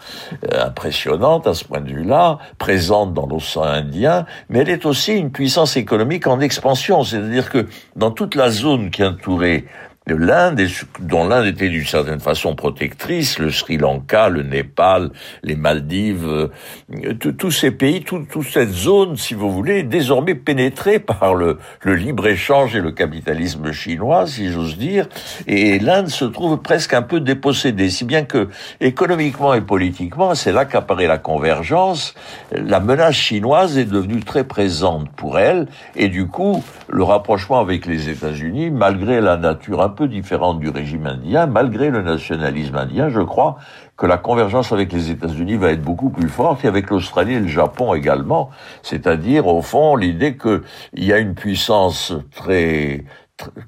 euh, 0.53 0.67
impressionnante 0.67 1.47
à 1.47 1.55
ce 1.55 1.63
point 1.63 1.81
de 1.81 1.89
vue-là, 1.91 2.37
présente 2.59 3.15
dans 3.15 3.25
l'océan 3.25 3.63
Indien, 3.63 4.27
mais 4.49 4.59
elle 4.59 4.69
est 4.69 4.85
aussi 4.85 5.13
une 5.13 5.31
puissance 5.31 5.75
économique 5.75 6.27
en 6.27 6.39
expansion, 6.39 7.03
c'est-à-dire 7.03 7.49
que 7.49 7.65
dans 7.95 8.11
toute 8.11 8.35
la 8.35 8.51
zone 8.51 8.91
qui 8.91 9.03
entourait 9.03 9.65
l'Inde, 10.07 10.61
dont 10.99 11.27
l'Inde 11.27 11.45
était 11.45 11.69
d'une 11.69 11.85
certaine 11.85 12.19
façon 12.19 12.55
protectrice, 12.55 13.39
le 13.39 13.51
Sri 13.51 13.77
Lanka, 13.77 14.29
le 14.29 14.43
Népal, 14.43 15.11
les 15.43 15.55
Maldives, 15.55 16.25
euh, 16.25 17.13
tous 17.37 17.51
ces 17.51 17.71
pays, 17.71 18.03
toute 18.03 18.27
cette 18.43 18.71
zone, 18.71 19.17
si 19.17 19.33
vous 19.33 19.51
voulez, 19.51 19.79
est 19.79 19.83
désormais 19.83 20.35
pénétrée 20.35 20.99
par 20.99 21.35
le, 21.35 21.57
le 21.81 21.95
libre-échange 21.95 22.75
et 22.75 22.81
le 22.81 22.91
capitalisme 22.91 23.71
chinois, 23.71 24.27
si 24.27 24.51
j'ose 24.51 24.77
dire, 24.77 25.07
et 25.45 25.79
l'Inde 25.79 26.07
se 26.07 26.25
trouve 26.25 26.61
presque 26.61 26.93
un 26.93 27.01
peu 27.01 27.19
dépossédée, 27.19 27.89
si 27.89 28.05
bien 28.05 28.23
que 28.23 28.47
économiquement 28.79 29.53
et 29.53 29.61
politiquement, 29.61 30.35
c'est 30.35 30.53
là 30.53 30.65
qu'apparaît 30.65 31.07
la 31.07 31.17
convergence, 31.17 32.13
la 32.51 32.79
menace 32.79 33.15
chinoise 33.15 33.77
est 33.77 33.85
devenue 33.85 34.21
très 34.21 34.45
présente 34.45 35.09
pour 35.11 35.39
elle, 35.39 35.67
et 35.95 36.07
du 36.07 36.27
coup, 36.27 36.63
le 36.87 37.03
rapprochement 37.03 37.59
avec 37.59 37.85
les 37.85 38.09
États-Unis, 38.09 38.71
malgré 38.71 39.19
la 39.19 39.37
nature 39.37 39.81
un 39.81 39.89
peu 39.97 40.07
différente 40.07 40.59
du 40.59 40.69
régime 40.69 41.07
indien, 41.07 41.47
malgré 41.47 41.89
le 41.89 42.01
nationalisme 42.01 42.77
indien, 42.77 43.09
je 43.09 43.19
crois 43.19 43.57
que 43.97 44.05
la 44.05 44.17
convergence 44.17 44.71
avec 44.71 44.93
les 44.93 45.09
États-Unis 45.09 45.55
va 45.55 45.71
être 45.71 45.81
beaucoup 45.81 46.11
plus 46.11 46.29
forte 46.29 46.63
et 46.63 46.67
avec 46.67 46.89
l'Australie 46.89 47.33
et 47.33 47.39
le 47.39 47.47
Japon 47.47 47.93
également. 47.95 48.51
C'est-à-dire, 48.83 49.47
au 49.47 49.61
fond, 49.61 49.95
l'idée 49.95 50.37
qu'il 50.37 51.03
y 51.03 51.11
a 51.11 51.17
une 51.17 51.33
puissance 51.33 52.13
très 52.33 53.03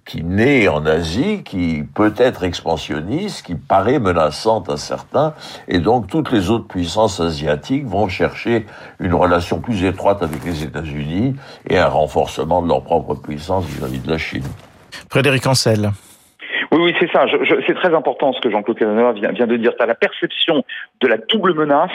qui 0.06 0.24
naît 0.24 0.68
en 0.68 0.86
Asie, 0.86 1.44
qui 1.44 1.84
peut 1.94 2.14
être 2.18 2.44
expansionniste, 2.44 3.46
qui 3.46 3.56
paraît 3.56 4.00
menaçante 4.00 4.70
à 4.70 4.78
certains, 4.78 5.34
et 5.68 5.80
donc 5.80 6.08
toutes 6.08 6.32
les 6.32 6.50
autres 6.50 6.68
puissances 6.68 7.20
asiatiques 7.20 7.86
vont 7.86 8.08
chercher 8.08 8.66
une 9.00 9.14
relation 9.14 9.60
plus 9.60 9.84
étroite 9.84 10.24
avec 10.24 10.44
les 10.44 10.64
États-Unis 10.64 11.36
et 11.70 11.78
un 11.78 11.88
renforcement 11.88 12.64
de 12.64 12.68
leur 12.68 12.84
propre 12.84 13.14
puissance 13.14 13.66
vis-à-vis 13.66 14.00
de 14.00 14.10
la 14.10 14.18
Chine. 14.18 14.46
Frédéric 15.10 15.46
Ancel. 15.46 15.92
Oui, 16.72 16.80
oui, 16.82 16.96
c'est 17.00 17.12
ça. 17.12 17.26
c'est 17.66 17.74
très 17.74 17.94
important 17.96 18.32
ce 18.34 18.42
que 18.42 18.52
Jean-Claude 18.52 18.78
Casanova 18.78 19.14
vient, 19.14 19.32
vient, 19.32 19.48
de 19.48 19.58
dire. 19.58 19.74
Tu 19.80 19.88
la 19.88 19.96
perception 19.96 20.64
de 21.02 21.08
la 21.08 21.18
double 21.18 21.56
menace 21.56 21.92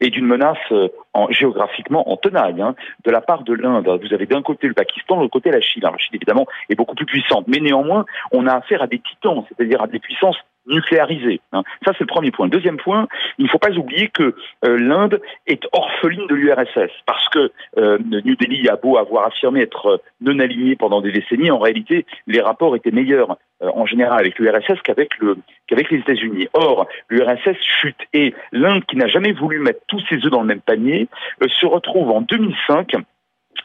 et 0.00 0.10
d'une 0.10 0.26
menace 0.26 0.58
euh, 0.70 0.88
en, 1.14 1.30
géographiquement 1.30 2.10
en 2.10 2.16
tenaille 2.16 2.60
hein, 2.60 2.74
de 3.04 3.10
la 3.10 3.22
part 3.22 3.42
de 3.42 3.54
l'Inde. 3.54 3.86
Vous 3.86 4.12
avez 4.12 4.26
d'un 4.26 4.42
côté 4.42 4.66
le 4.66 4.74
Pakistan, 4.74 5.16
de 5.16 5.22
l'autre 5.22 5.32
côté 5.32 5.50
la 5.50 5.62
Chine. 5.62 5.82
La 5.82 5.96
Chine, 5.96 6.14
évidemment, 6.14 6.46
est 6.68 6.74
beaucoup 6.74 6.94
plus 6.94 7.06
puissante. 7.06 7.46
Mais 7.48 7.58
néanmoins, 7.58 8.04
on 8.32 8.46
a 8.46 8.54
affaire 8.54 8.82
à 8.82 8.86
des 8.86 8.98
titans, 8.98 9.44
c'est-à-dire 9.48 9.82
à 9.82 9.86
des 9.86 9.98
puissances 9.98 10.36
nucléarisées. 10.68 11.40
Hein. 11.52 11.62
Ça, 11.84 11.92
c'est 11.92 12.00
le 12.04 12.06
premier 12.06 12.30
point. 12.30 12.48
Deuxième 12.48 12.76
point, 12.76 13.08
il 13.38 13.44
ne 13.44 13.50
faut 13.50 13.58
pas 13.58 13.72
oublier 13.72 14.08
que 14.08 14.34
euh, 14.64 14.78
l'Inde 14.78 15.20
est 15.46 15.62
orpheline 15.72 16.26
de 16.26 16.34
l'URSS 16.34 16.92
parce 17.06 17.28
que 17.30 17.50
euh, 17.78 17.98
New 17.98 18.36
Delhi 18.36 18.68
a 18.68 18.76
beau 18.76 18.98
avoir 18.98 19.26
affirmé 19.26 19.62
être 19.62 20.00
non 20.20 20.38
aligné 20.38 20.76
pendant 20.76 21.00
des 21.00 21.12
décennies, 21.12 21.50
en 21.50 21.58
réalité, 21.58 22.06
les 22.26 22.40
rapports 22.40 22.76
étaient 22.76 22.90
meilleurs 22.90 23.36
euh, 23.62 23.70
en 23.74 23.86
général 23.86 24.20
avec 24.20 24.38
l'URSS 24.38 24.80
qu'avec 24.84 25.18
le 25.18 25.36
qu'avec 25.66 25.90
les 25.90 25.98
États-Unis. 25.98 26.46
Or, 26.52 26.86
l'URSS 27.08 27.56
chute 27.60 28.00
et 28.12 28.32
l'Inde, 28.52 28.84
qui 28.84 28.96
n'a 28.96 29.08
jamais 29.08 29.32
voulu 29.32 29.58
mettre 29.58 29.80
tous 29.88 30.00
ses 30.08 30.16
œufs 30.24 30.30
dans 30.30 30.42
le 30.42 30.46
même 30.46 30.60
panier, 30.60 31.08
euh, 31.42 31.48
se 31.48 31.66
retrouve 31.66 32.10
en 32.10 32.20
2005 32.20 32.92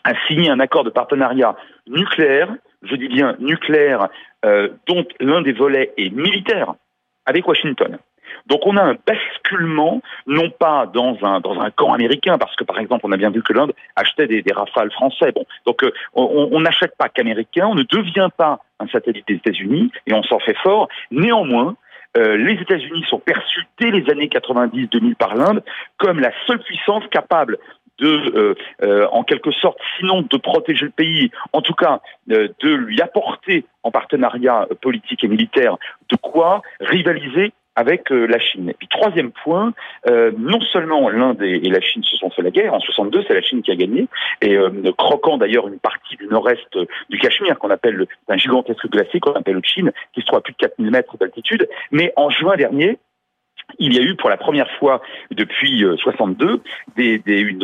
à 0.04 0.14
signer 0.28 0.50
un 0.50 0.60
accord 0.60 0.84
de 0.84 0.90
partenariat 0.90 1.56
nucléaire, 1.86 2.50
je 2.82 2.96
dis 2.96 3.08
bien 3.08 3.36
nucléaire, 3.40 4.10
euh, 4.46 4.70
dont 4.88 5.06
l'un 5.20 5.44
des 5.44 5.54
volets 5.54 5.94
est 5.98 6.10
militaire, 6.10 6.74
avec 7.26 7.48
Washington. 7.48 7.98
Donc 8.48 8.66
on 8.66 8.78
a 8.78 8.82
un 8.82 8.96
basculement, 9.06 10.02
non 10.28 10.50
pas 10.50 10.86
dans 10.88 11.18
un, 11.24 11.40
dans 11.40 11.60
un 11.60 11.70
camp 11.72 11.94
américain, 11.94 12.38
parce 12.38 12.56
que 12.56 12.64
par 12.64 12.80
exemple 12.80 13.06
on 13.06 13.12
a 13.12 13.18
bien 13.18 13.30
vu 13.30 13.42
que 13.42 13.54
l'Inde 13.54 13.74
achetait 13.96 14.28
des, 14.28 14.42
des 14.42 14.54
rafales 14.54 14.92
français. 14.92 15.32
Bon, 15.34 15.46
donc 15.66 15.84
euh, 15.84 15.92
on 16.14 16.60
n'achète 16.60 16.96
pas 16.98 17.10
qu'américain, 17.10 17.68
on 17.68 17.76
ne 17.76 17.84
devient 17.84 18.30
pas 18.36 18.60
un 18.80 18.88
satellite 18.88 19.28
des 19.28 19.36
États-Unis, 19.36 19.92
et 20.08 20.14
on 20.14 20.24
s'en 20.24 20.40
fait 20.40 20.58
fort. 20.58 20.90
Néanmoins, 21.12 21.76
euh, 22.16 22.38
les 22.38 22.54
États-Unis 22.62 23.06
sont 23.10 23.20
perçus 23.20 23.66
dès 23.80 23.90
les 23.90 24.10
années 24.12 24.28
90-2000 24.28 25.16
par 25.16 25.36
l'Inde 25.36 25.64
comme 25.98 26.20
la 26.20 26.32
seule 26.46 26.60
puissance 26.60 27.04
capable 27.10 27.58
de, 28.00 28.08
euh, 28.08 28.56
euh, 28.84 29.08
en 29.12 29.24
quelque 29.24 29.52
sorte, 29.52 29.78
sinon 30.00 30.22
de 30.22 30.38
protéger 30.38 30.86
le 30.86 30.92
pays, 30.92 31.32
en 31.52 31.62
tout 31.62 31.74
cas 31.74 32.02
euh, 32.32 32.50
de 32.62 32.70
lui 32.70 33.02
apporter 33.02 33.66
en 33.84 33.92
partenariat 33.92 34.68
politique 34.82 35.24
et 35.24 35.28
militaire 35.28 35.78
de 36.10 36.16
quoi 36.16 36.62
rivaliser 36.80 37.54
avec 37.76 38.12
la 38.12 38.38
Chine. 38.38 38.70
Et 38.70 38.76
puis 38.76 38.88
troisième 38.88 39.32
point, 39.32 39.74
non 40.06 40.62
seulement 40.62 41.10
l'Inde 41.10 41.42
et, 41.42 41.60
la 41.72 41.82
Chine 41.82 42.04
se 42.04 42.16
sont 42.18 42.30
fait 42.30 42.44
la 42.44 42.52
guerre, 42.52 42.76
en 42.76 42.80
62 42.80 43.24
c'est 43.28 43.34
la 43.34 43.42
Chine 43.42 43.64
qui 43.64 43.72
a 43.72 43.76
gagné, 43.76 44.08
et 44.42 44.56
croquant 44.96 45.40
d'ailleurs 45.40 45.68
une 45.68 45.80
partie 45.80 46.16
du 46.16 46.28
nord-est 46.28 46.78
du 47.10 47.18
Cachemire 47.18 47.58
qu'on 47.58 47.72
appelle 47.72 48.06
un 48.30 48.38
gigantesque 48.38 48.88
glacier 48.90 49.20
qu'on 49.20 49.34
appelle 49.34 49.56
le 49.56 49.62
Chine, 49.64 49.92
qui 50.14 50.22
se 50.22 50.28
trouve 50.28 50.38
à 50.38 50.42
plus 50.42 50.54
de 50.54 50.58
4000 50.58 50.92
mètres 50.92 51.18
d'altitude, 51.18 51.68
mais 51.90 52.14
en 52.16 52.30
juin 52.30 52.58
dernier, 52.58 53.00
il 53.80 53.94
y 53.94 54.00
a 54.00 54.02
eu 54.02 54.16
pour 54.16 54.30
la 54.30 54.38
première 54.38 54.70
fois 54.80 55.02
depuis 55.32 55.84
62 55.98 56.62
des, 56.96 57.20
des, 57.20 57.56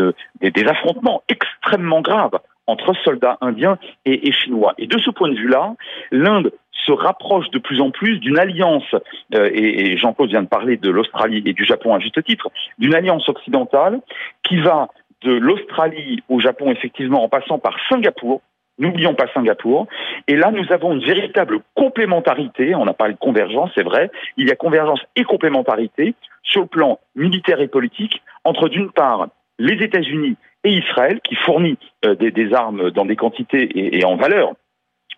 des, 0.42 0.66
affrontements 0.66 1.24
extrêmement 1.28 2.02
graves 2.02 2.40
entre 2.68 2.94
soldats 3.04 3.38
indiens 3.42 3.78
et, 4.06 4.28
et, 4.28 4.32
chinois. 4.32 4.74
Et 4.78 4.88
de 4.88 4.98
ce 5.00 5.10
point 5.10 5.30
de 5.30 5.36
vue-là, 5.36 5.74
l'Inde 6.12 6.52
se 6.72 6.92
rapproche 6.92 7.50
de 7.50 7.60
plus 7.60 7.82
en 7.82 7.92
plus 7.92 8.20
d'une 8.20 8.38
alliance, 8.40 8.96
euh, 9.36 9.50
et, 9.54 9.98
Jean-Claude 9.98 10.30
vient 10.30 10.44
de 10.44 10.48
parler 10.48 10.78
de 10.78 10.90
l'Australie 10.90 11.44
et 11.46 11.54
du 11.54 11.66
Japon 11.66 11.94
à 11.94 12.00
juste 12.00 12.24
titre, 12.24 12.50
d'une 12.78 12.96
alliance 12.96 13.28
occidentale 13.28 14.00
qui 14.44 14.58
va 14.58 14.88
de 15.22 15.34
l'Australie 15.34 16.24
au 16.30 16.40
Japon, 16.40 16.72
effectivement, 16.72 17.24
en 17.24 17.30
passant 17.30 17.60
par 17.60 17.76
Singapour, 17.90 18.42
N'oublions 18.80 19.14
pas 19.14 19.28
Singapour. 19.34 19.88
Et 20.30 20.36
là, 20.36 20.52
nous 20.52 20.72
avons 20.72 20.94
une 20.94 21.04
véritable 21.04 21.62
complémentarité. 21.74 22.76
On 22.76 22.86
a 22.86 22.94
parlé 22.94 23.16
de 23.16 23.20
convergence, 23.20 23.72
c'est 23.74 23.84
vrai. 23.84 24.12
Il 24.38 24.48
y 24.48 24.52
a 24.52 24.56
convergence 24.56 25.02
et 25.16 25.24
complémentarité 25.24 26.14
sur 26.44 26.62
le 26.62 26.68
plan 26.68 27.00
militaire 27.16 27.62
et 27.62 27.68
politique 27.68 28.22
entre, 28.44 28.70
d'une 28.70 28.92
part, 28.92 29.30
les 29.58 29.84
États-Unis 29.84 30.38
et 30.64 30.74
Israël, 30.74 31.20
qui 31.24 31.34
fournit 31.34 31.80
euh, 32.06 32.14
des, 32.14 32.54
armes 32.54 32.92
dans 32.92 33.06
des 33.06 33.16
quantités 33.16 33.98
et 33.98 34.06
en 34.06 34.18
valeur 34.18 34.54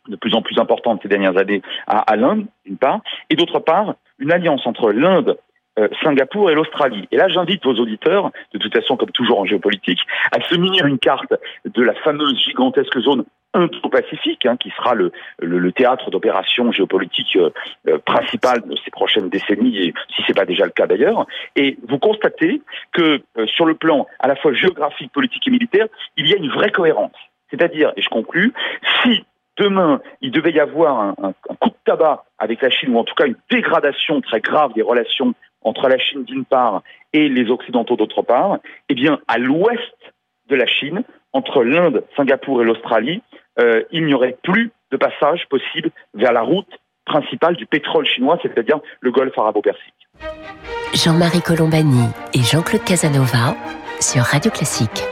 de 0.08 0.16
plus 0.16 0.34
en 0.34 0.42
plus 0.42 0.58
importante 0.58 1.02
ces 1.04 1.10
dernières 1.10 1.38
années 1.38 1.62
à, 1.88 2.16
l'Inde, 2.16 2.46
d'une 2.66 2.78
part, 2.78 3.02
et 3.30 3.36
d'autre 3.36 3.60
part, 3.60 3.96
une 4.18 4.32
alliance 4.32 4.66
entre 4.66 4.92
l'Inde, 4.94 5.38
euh, 5.78 5.90
Singapour 6.02 6.50
et 6.50 6.56
l'Australie. 6.56 7.08
Et 7.12 7.18
là, 7.18 7.28
j'invite 7.28 7.66
vos 7.66 7.76
auditeurs, 7.76 8.32
de 8.54 8.60
toute 8.60 8.74
façon, 8.74 8.96
comme 8.96 9.12
toujours 9.12 9.42
en 9.42 9.46
géopolitique, 9.46 10.00
à 10.32 10.42
se 10.42 10.56
munir 10.56 10.86
une 10.86 11.00
carte 11.00 11.34
de 11.66 11.84
la 11.84 11.94
fameuse 11.96 12.40
gigantesque 12.40 12.98
zone 13.02 13.26
Indo-Pacifique, 13.54 14.46
hein, 14.46 14.58
qui 14.58 14.70
sera 14.72 14.94
le, 14.94 15.12
le, 15.40 15.72
théâtre 15.72 16.10
d'opérations 16.10 16.72
géopolitiques 16.72 17.36
euh, 17.36 17.50
euh, 17.88 17.98
principales 18.00 18.62
de 18.62 18.76
ces 18.84 18.92
prochaines 18.92 19.30
décennies, 19.30 19.78
et 19.78 19.94
si 20.16 20.24
c'est 20.26 20.36
pas 20.36 20.46
déjà 20.46 20.66
le 20.66 20.72
cas 20.72 20.88
d'ailleurs. 20.88 21.26
Et 21.56 21.78
vous 21.88 22.00
constatez 22.00 22.62
que 22.94 23.22
sur 23.48 23.66
le 23.66 23.76
plan 23.76 24.08
à 24.20 24.28
la 24.28 24.36
fois 24.36 24.54
géographique, 24.54 25.12
politique 25.12 25.48
et 25.48 25.52
militaire, 25.52 25.88
il 26.18 26.28
y 26.28 26.34
a 26.34 26.38
une 26.38 26.50
vraie 26.50 26.72
cohérence. 26.72 27.12
C'est-à-dire, 27.50 27.92
et 27.98 28.02
je 28.02 28.10
conclus, 28.10 28.54
si 29.02 29.26
demain, 29.58 30.02
il 30.22 30.32
devait 30.32 30.52
y 30.52 30.60
avoir 30.60 31.00
un, 31.00 31.34
coup 31.60 31.70
de 31.70 31.76
tabac 31.86 32.24
avec 32.40 32.62
la 32.62 32.70
Chine, 32.70 32.96
ou 32.96 33.00
en 33.00 33.04
tout 33.04 33.16
cas 33.16 33.26
une 33.26 33.36
dégradation 33.50 34.22
très 34.22 34.40
grave 34.40 34.74
des 34.74 34.82
relations 34.82 35.34
entre 35.62 35.88
la 35.88 36.00
Chine 36.00 36.24
d'une 36.24 36.46
part 36.46 36.82
et 37.14 37.30
les 37.30 37.50
Occidentaux 37.50 37.96
d'autre 37.96 38.22
part, 38.22 38.58
eh 38.90 38.96
bien, 38.96 39.20
à 39.28 39.38
l'ouest 39.38 39.98
de 40.48 40.56
la 40.56 40.66
Chine, 40.66 41.04
entre 41.34 41.64
l'Inde, 41.64 42.04
Singapour 42.16 42.62
et 42.62 42.66
l'Australie, 42.66 43.22
euh, 43.60 43.84
il 43.92 44.06
n'y 44.06 44.14
aurait 44.14 44.38
plus 44.44 44.72
de 44.92 44.98
passage 44.98 45.48
possible 45.50 45.92
vers 46.14 46.34
la 46.34 46.42
route 46.42 46.68
principale 47.06 47.56
du 47.56 47.66
pétrole 47.66 48.06
chinois, 48.06 48.38
c'est-à-dire 48.42 48.80
le 49.00 49.12
golfe 49.12 49.38
arabo-persique. 49.38 50.08
Jean-Marie 50.94 51.42
Colombani 51.42 52.10
et 52.34 52.40
Jean-Claude 52.40 52.84
Casanova 52.84 53.56
sur 54.00 54.24
Radio 54.24 54.52
Classique. 54.52 55.04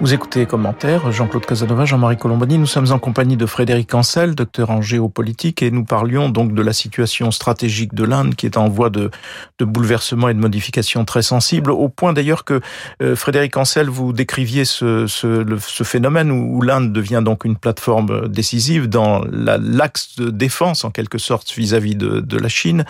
Vous 0.00 0.14
écoutez 0.14 0.46
commentaires, 0.46 1.12
Jean-Claude 1.12 1.46
Casanova, 1.46 1.84
Jean-Marie 1.84 2.16
Colombani. 2.16 2.58
Nous 2.58 2.66
sommes 2.66 2.90
en 2.90 2.98
compagnie 2.98 3.36
de 3.36 3.46
Frédéric 3.46 3.94
Ancel, 3.94 4.34
docteur 4.34 4.70
en 4.70 4.82
géopolitique, 4.82 5.62
et 5.62 5.70
nous 5.70 5.84
parlions 5.84 6.28
donc 6.28 6.54
de 6.54 6.62
la 6.62 6.72
situation 6.72 7.30
stratégique 7.30 7.94
de 7.94 8.02
l'Inde 8.02 8.34
qui 8.34 8.46
est 8.46 8.56
en 8.56 8.68
voie 8.68 8.90
de, 8.90 9.10
de 9.58 9.64
bouleversement 9.64 10.28
et 10.28 10.34
de 10.34 10.40
modification 10.40 11.04
très 11.04 11.22
sensible, 11.22 11.70
au 11.70 11.88
point 11.88 12.12
d'ailleurs 12.12 12.44
que 12.44 12.60
euh, 13.00 13.14
Frédéric 13.14 13.56
Ancel, 13.56 13.88
vous 13.88 14.12
décriviez 14.12 14.64
ce, 14.64 15.06
ce, 15.06 15.84
phénomène 15.84 16.30
où, 16.32 16.62
l'Inde 16.62 16.92
devient 16.92 17.22
donc 17.24 17.44
une 17.44 17.56
plateforme 17.56 18.28
décisive 18.28 18.88
dans 18.88 19.22
l'axe 19.30 20.16
de 20.16 20.30
défense 20.30 20.84
en 20.84 20.90
quelque 20.90 21.18
sorte 21.18 21.52
vis-à-vis 21.52 21.94
de, 21.94 22.20
de 22.20 22.38
la 22.38 22.48
Chine, 22.48 22.84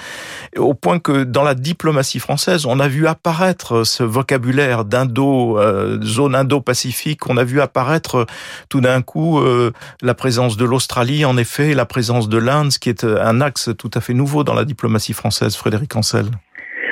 au 0.56 0.72
point 0.72 0.98
que 0.98 1.24
dans 1.24 1.42
la 1.42 1.54
diplomatie 1.54 2.20
française, 2.20 2.64
on 2.64 2.80
a 2.80 2.88
vu 2.88 3.06
apparaître 3.06 3.84
ce 3.84 4.02
vocabulaire 4.02 4.84
d'indo, 4.84 5.58
euh, 5.58 6.00
zone 6.02 6.34
indo-pacifique 6.34 6.91
on 7.28 7.36
a 7.36 7.44
vu 7.44 7.60
apparaître 7.60 8.16
euh, 8.16 8.26
tout 8.68 8.80
d'un 8.80 9.02
coup 9.02 9.38
euh, 9.38 9.72
la 10.02 10.14
présence 10.14 10.56
de 10.56 10.64
l'Australie, 10.64 11.24
en 11.24 11.36
effet, 11.36 11.74
la 11.74 11.86
présence 11.86 12.28
de 12.28 12.38
l'Inde, 12.38 12.70
ce 12.70 12.78
qui 12.78 12.88
est 12.88 13.04
euh, 13.04 13.22
un 13.22 13.40
axe 13.40 13.70
tout 13.78 13.90
à 13.94 14.00
fait 14.00 14.14
nouveau 14.14 14.44
dans 14.44 14.54
la 14.54 14.64
diplomatie 14.64 15.12
française, 15.12 15.56
Frédéric 15.56 15.94
Ancel. 15.96 16.26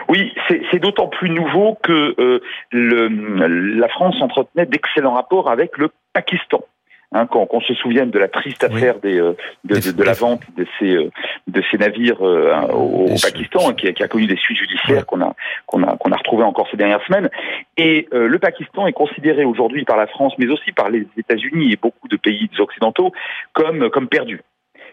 Oui, 0.09 0.33
c'est 0.49 0.81
d'autant 0.81 1.07
plus 1.07 1.31
nouveau 1.31 1.79
que 1.85 2.41
la 2.73 3.89
France 3.89 4.17
entretenait 4.21 4.67
d'excellents 4.67 5.15
rapports 5.15 5.49
avec 5.49 5.79
le 5.79 5.89
Pakistan. 6.13 6.65
Hein, 7.13 7.27
qu'on 7.27 7.61
se 7.61 7.75
souvienne 7.75 8.13
de 8.13 8.21
la 8.21 8.29
triste 8.29 8.63
affaire 8.63 9.01
des, 9.01 9.19
euh, 9.19 9.37
de, 9.65 10.05
la 10.05 10.13
vente 10.13 10.43
de 10.57 10.65
ces, 10.79 10.95
euh, 10.95 11.11
de 11.49 11.61
ces 11.69 11.77
navires 11.77 12.25
euh, 12.25 12.55
au, 12.69 13.09
Pakistan, 13.21 13.73
qui, 13.75 13.89
a, 13.89 14.07
connu 14.07 14.29
des 14.29 14.37
suites 14.37 14.59
judiciaires 14.59 15.07
qu'on 15.07 15.21
a, 15.21 15.35
qu'on 15.67 15.83
a, 15.83 15.97
qu'on 15.97 16.13
a 16.13 16.17
retrouvées 16.17 16.45
encore 16.45 16.69
ces 16.71 16.77
dernières 16.77 17.05
semaines. 17.07 17.29
Et 17.77 18.07
le 18.13 18.39
Pakistan 18.39 18.87
est 18.87 18.93
considéré 18.93 19.45
aujourd'hui 19.45 19.85
par 19.85 19.97
la 19.97 20.07
France, 20.07 20.35
mais 20.39 20.47
aussi 20.47 20.71
par 20.71 20.89
les 20.89 21.05
États-Unis 21.17 21.73
et 21.73 21.77
beaucoup 21.77 22.07
de 22.07 22.17
pays 22.17 22.49
occidentaux, 22.61 23.11
comme, 23.55 23.91
comme 23.91 24.07
perdu 24.09 24.43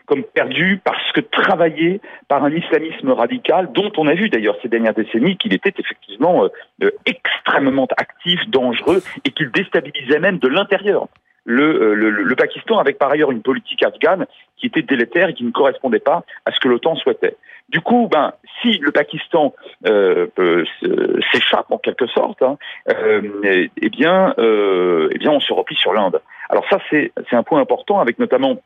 comme 0.08 0.24
perdu 0.24 0.80
parce 0.86 1.12
que 1.12 1.20
travaillé 1.20 2.00
par 2.30 2.42
un 2.46 2.52
islamisme 2.52 3.12
radical 3.12 3.74
dont 3.74 3.92
on 3.98 4.08
a 4.08 4.14
vu 4.14 4.30
d'ailleurs 4.30 4.56
ces 4.62 4.70
dernières 4.70 4.94
décennies 4.94 5.36
qu'il 5.36 5.54
était 5.54 5.74
effectivement 5.78 6.48
extrêmement 7.06 7.90
actif, 7.98 8.40
dangereux 8.48 9.04
et 9.26 9.32
qu'il 9.32 9.52
déstabilisait 9.52 10.20
même 10.20 10.40
de 10.40 10.48
l'intérieur. 10.48 11.10
Euh, 11.50 11.94
le, 11.94 12.10
le, 12.10 12.36
Pakistan 12.36 12.78
avec 12.78 12.98
par 12.98 13.10
ailleurs 13.10 13.32
une 13.32 13.42
politique 13.42 13.82
afghane 13.84 14.26
qui 14.58 14.68
était 14.68 14.82
délétère 14.82 15.30
et 15.30 15.34
qui 15.34 15.46
ne 15.46 15.52
correspondait 15.52 16.00
pas 16.00 16.24
à 16.46 16.52
ce 16.52 16.60
que 16.60 16.68
l'OTAN 16.68 16.96
souhaitait. 16.96 17.38
Du 17.70 17.82
coup, 17.82 18.08
ben, 18.12 18.34
si 18.62 18.78
le 18.80 18.92
Pakistan 18.92 19.54
euh, 19.86 20.28
s'échappe 21.32 21.72
en 21.72 21.78
quelque 21.78 22.08
sorte, 22.08 22.42
hein, 22.42 22.58
euh, 22.90 23.68
eh 23.82 23.90
bien, 23.90 24.34
euh, 24.40 25.10
eh 25.12 25.18
bien, 25.18 25.32
on 25.32 25.40
se 25.40 25.54
replie 25.54 25.76
sur 25.76 25.94
l'Inde. 25.94 26.22
Alors 26.50 26.66
ça, 26.70 26.80
c'est 26.90 27.12
un 27.32 27.44
point 27.44 27.60
important 27.60 28.00
avec 28.00 28.20
notamment 28.20 28.62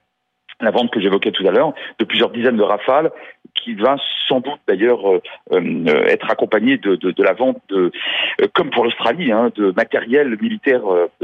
la 0.62 0.72
vente 0.72 0.92
que 0.92 1.00
j'évoquais 1.00 1.32
tout 1.32 1.48
à 1.48 1.52
l'heure, 1.52 1.74
de 2.00 2.06
plusieurs 2.06 2.30
dizaines 2.30 2.58
de 2.58 2.64
rafales, 2.64 3.12
qui 3.56 3.74
va 3.74 3.98
sans 4.28 4.40
doute 4.40 4.60
d'ailleurs 4.68 5.10
euh, 5.10 5.22
euh, 5.52 6.06
être 6.06 6.30
accompagnée 6.30 6.78
de, 6.78 7.24
la 7.24 7.34
vente, 7.34 7.62
de, 7.70 7.92
euh, 8.42 8.48
comme 8.54 8.70
pour 8.70 8.84
l'Australie, 8.84 9.32
hein, 9.32 9.52
de 9.56 9.74
matériel 9.76 10.38
militaire 10.42 10.82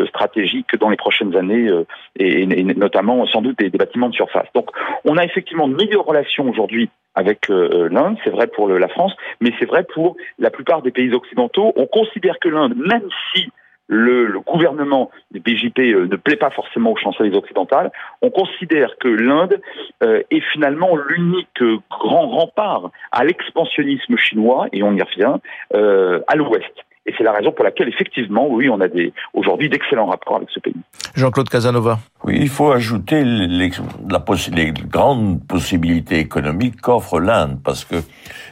stratégique 0.07 0.75
dans 0.79 0.89
les 0.89 0.97
prochaines 0.97 1.35
années, 1.35 1.69
et, 2.17 2.45
notamment 2.45 3.25
sans 3.25 3.41
doute 3.41 3.57
des, 3.57 3.69
bâtiments 3.69 4.09
de 4.09 4.15
surface. 4.15 4.47
Donc 4.53 4.69
on 5.05 5.17
a 5.17 5.23
effectivement 5.23 5.67
de 5.67 5.75
meilleures 5.75 6.05
relations 6.05 6.49
aujourd'hui 6.49 6.89
avec 7.15 7.47
l'Inde, 7.49 8.17
c'est 8.23 8.29
vrai 8.29 8.47
pour 8.47 8.67
la 8.67 8.87
France, 8.87 9.13
mais 9.41 9.51
c'est 9.59 9.65
vrai 9.65 9.83
pour 9.83 10.17
la 10.37 10.51
plupart 10.51 10.81
des 10.81 10.91
pays 10.91 11.11
occidentaux. 11.13 11.73
On 11.75 11.87
considère 11.87 12.37
que 12.39 12.49
l'Inde, 12.49 12.75
même 12.75 13.07
si 13.33 13.49
le, 13.87 14.39
gouvernement 14.39 15.09
des 15.31 15.39
BJP 15.39 15.79
euh, 15.79 16.07
ne 16.07 16.15
plaît 16.15 16.35
pas 16.35 16.51
forcément 16.51 16.91
aux 16.91 16.97
chanceliers 16.97 17.35
occidentales, 17.35 17.91
on 18.21 18.29
considère 18.29 18.97
que 18.99 19.07
l'Inde 19.07 19.59
euh, 20.03 20.21
est 20.31 20.41
finalement 20.51 20.95
l'unique 20.95 21.63
grand 21.89 22.27
rempart 22.27 22.91
à 23.11 23.23
l'expansionnisme 23.23 24.17
chinois, 24.17 24.67
et 24.73 24.83
on 24.83 24.93
y 24.93 25.01
revient, 25.01 25.35
euh, 25.73 26.21
à 26.27 26.35
l'ouest. 26.35 26.73
Et 27.05 27.13
c'est 27.17 27.23
la 27.23 27.31
raison 27.31 27.53
pour 27.53 27.63
laquelle, 27.63 27.87
effectivement, 27.87 28.47
oui, 28.49 28.69
on 28.69 28.81
a 28.81 28.87
aujourd'hui 29.33 29.69
d'excellents 29.69 30.07
rapports 30.07 30.35
avec 30.35 30.49
ce 30.49 30.59
pays. 30.59 30.75
Jean-Claude 31.15 31.47
Casanova. 31.47 31.99
Oui, 32.27 32.39
il 32.41 32.49
faut 32.49 32.73
ajouter 32.73 33.23
les, 33.23 33.71
la, 34.09 34.25
les 34.51 34.73
grandes 34.73 35.41
possibilités 35.47 36.19
économiques 36.19 36.81
qu'offre 36.81 37.21
l'Inde, 37.21 37.57
parce 37.63 37.85
que 37.85 37.95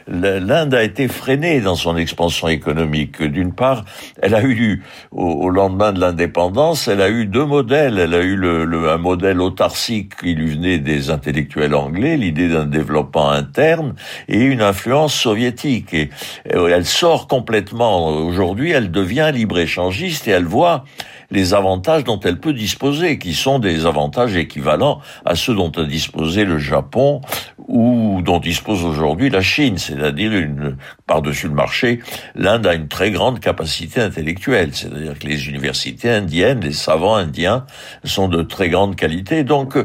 l'Inde 0.08 0.72
a 0.72 0.82
été 0.82 1.08
freinée 1.08 1.60
dans 1.60 1.74
son 1.74 1.94
expansion 1.98 2.48
économique. 2.48 3.22
D'une 3.22 3.52
part, 3.52 3.84
elle 4.22 4.34
a 4.34 4.42
eu, 4.42 4.82
au, 5.10 5.50
lendemain 5.50 5.92
de 5.92 6.00
l'indépendance, 6.00 6.88
elle 6.88 7.02
a 7.02 7.10
eu 7.10 7.26
deux 7.26 7.44
modèles. 7.44 7.98
Elle 7.98 8.14
a 8.14 8.22
eu 8.22 8.42
un 8.88 8.96
modèle 8.96 9.42
autarcique 9.42 10.16
qui 10.16 10.34
lui 10.34 10.52
venait 10.52 10.78
des 10.78 11.10
intellectuels 11.10 11.74
anglais, 11.74 12.16
l'idée 12.16 12.48
d'un 12.48 12.64
développement 12.64 13.30
interne, 13.30 13.94
et 14.28 14.40
une 14.40 14.62
influence 14.62 15.12
soviétique. 15.12 15.92
Et, 15.92 16.08
et 16.46 16.56
elle 16.56 16.86
sort 16.86 17.28
complètement 17.28 18.06
aujourd'hui, 18.08 18.70
elle 18.70 18.90
devient 18.90 19.30
libre-échangiste 19.34 20.28
et 20.28 20.30
elle 20.30 20.46
voit 20.46 20.84
les 21.30 21.54
avantages 21.54 22.04
dont 22.04 22.20
elle 22.20 22.38
peut 22.38 22.52
disposer, 22.52 23.18
qui 23.18 23.34
sont 23.34 23.58
des 23.58 23.86
avantages 23.86 24.36
équivalents 24.36 25.00
à 25.24 25.34
ceux 25.34 25.54
dont 25.54 25.70
a 25.70 25.84
disposé 25.84 26.44
le 26.44 26.58
Japon 26.58 27.20
ou 27.68 28.20
dont 28.22 28.38
dispose 28.38 28.84
aujourd'hui 28.84 29.30
la 29.30 29.40
Chine, 29.40 29.78
c'est-à-dire 29.78 30.32
une 30.32 30.76
par-dessus 31.06 31.48
le 31.48 31.54
marché, 31.54 32.00
l'Inde 32.34 32.66
a 32.66 32.74
une 32.74 32.88
très 32.88 33.10
grande 33.10 33.40
capacité 33.40 34.00
intellectuelle, 34.00 34.70
c'est-à-dire 34.72 35.18
que 35.18 35.26
les 35.26 35.48
universités 35.48 36.10
indiennes, 36.10 36.60
les 36.60 36.72
savants 36.72 37.16
indiens 37.16 37.66
sont 38.04 38.28
de 38.28 38.42
très 38.42 38.68
grande 38.68 38.96
qualité, 38.96 39.44
donc 39.44 39.76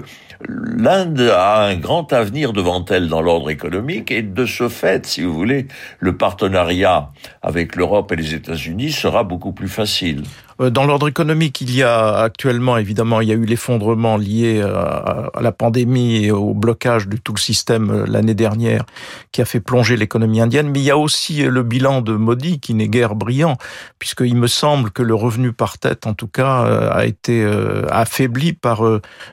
l'Inde 0.47 1.31
a 1.35 1.65
un 1.65 1.75
grand 1.75 2.11
avenir 2.13 2.53
devant 2.53 2.83
elle 2.85 3.07
dans 3.07 3.21
l'ordre 3.21 3.49
économique 3.49 4.11
et 4.11 4.21
de 4.21 4.45
ce 4.45 4.69
fait, 4.69 5.05
si 5.05 5.21
vous 5.21 5.33
voulez, 5.33 5.67
le 5.99 6.17
partenariat 6.17 7.11
avec 7.41 7.75
l'Europe 7.75 8.11
et 8.11 8.15
les 8.15 8.33
États-Unis 8.33 8.91
sera 8.91 9.23
beaucoup 9.23 9.51
plus 9.51 9.69
facile. 9.69 10.23
Euh, 10.61 10.69
dans 10.69 10.85
l'ordre 10.85 11.07
économique, 11.07 11.61
il 11.61 11.75
y 11.75 11.83
a 11.83 12.17
actuellement, 12.17 12.77
évidemment, 12.77 13.21
il 13.21 13.29
y 13.29 13.31
a 13.31 13.35
eu 13.35 13.45
l'effondrement 13.45 14.17
lié 14.17 14.61
euh, 14.61 15.29
à 15.33 15.41
la 15.41 15.51
pandémie 15.51 16.25
et 16.25 16.31
au 16.31 16.53
blocage 16.53 17.07
de 17.07 17.17
tout 17.17 17.33
le 17.33 17.39
système 17.39 17.89
euh, 17.89 18.05
l'année 18.07 18.33
dernière 18.33 18.85
qui 19.31 19.41
a 19.41 19.45
fait 19.45 19.59
plonger 19.59 19.97
l'économie 19.97 20.41
indienne. 20.41 20.69
Mais 20.69 20.79
il 20.79 20.85
y 20.85 20.91
a 20.91 20.97
aussi 20.97 21.43
le 21.43 21.63
bilan 21.63 22.01
de 22.01 22.13
Modi 22.13 22.59
qui 22.59 22.73
n'est 22.73 22.87
guère 22.87 23.15
brillant, 23.15 23.57
puisqu'il 23.99 24.35
me 24.35 24.47
semble 24.47 24.91
que 24.91 25.01
le 25.03 25.15
revenu 25.15 25.53
par 25.53 25.77
tête, 25.77 26.05
en 26.05 26.13
tout 26.13 26.27
cas, 26.27 26.91
a 26.91 27.05
été 27.05 27.45
affaibli 27.89 28.53
par 28.53 28.83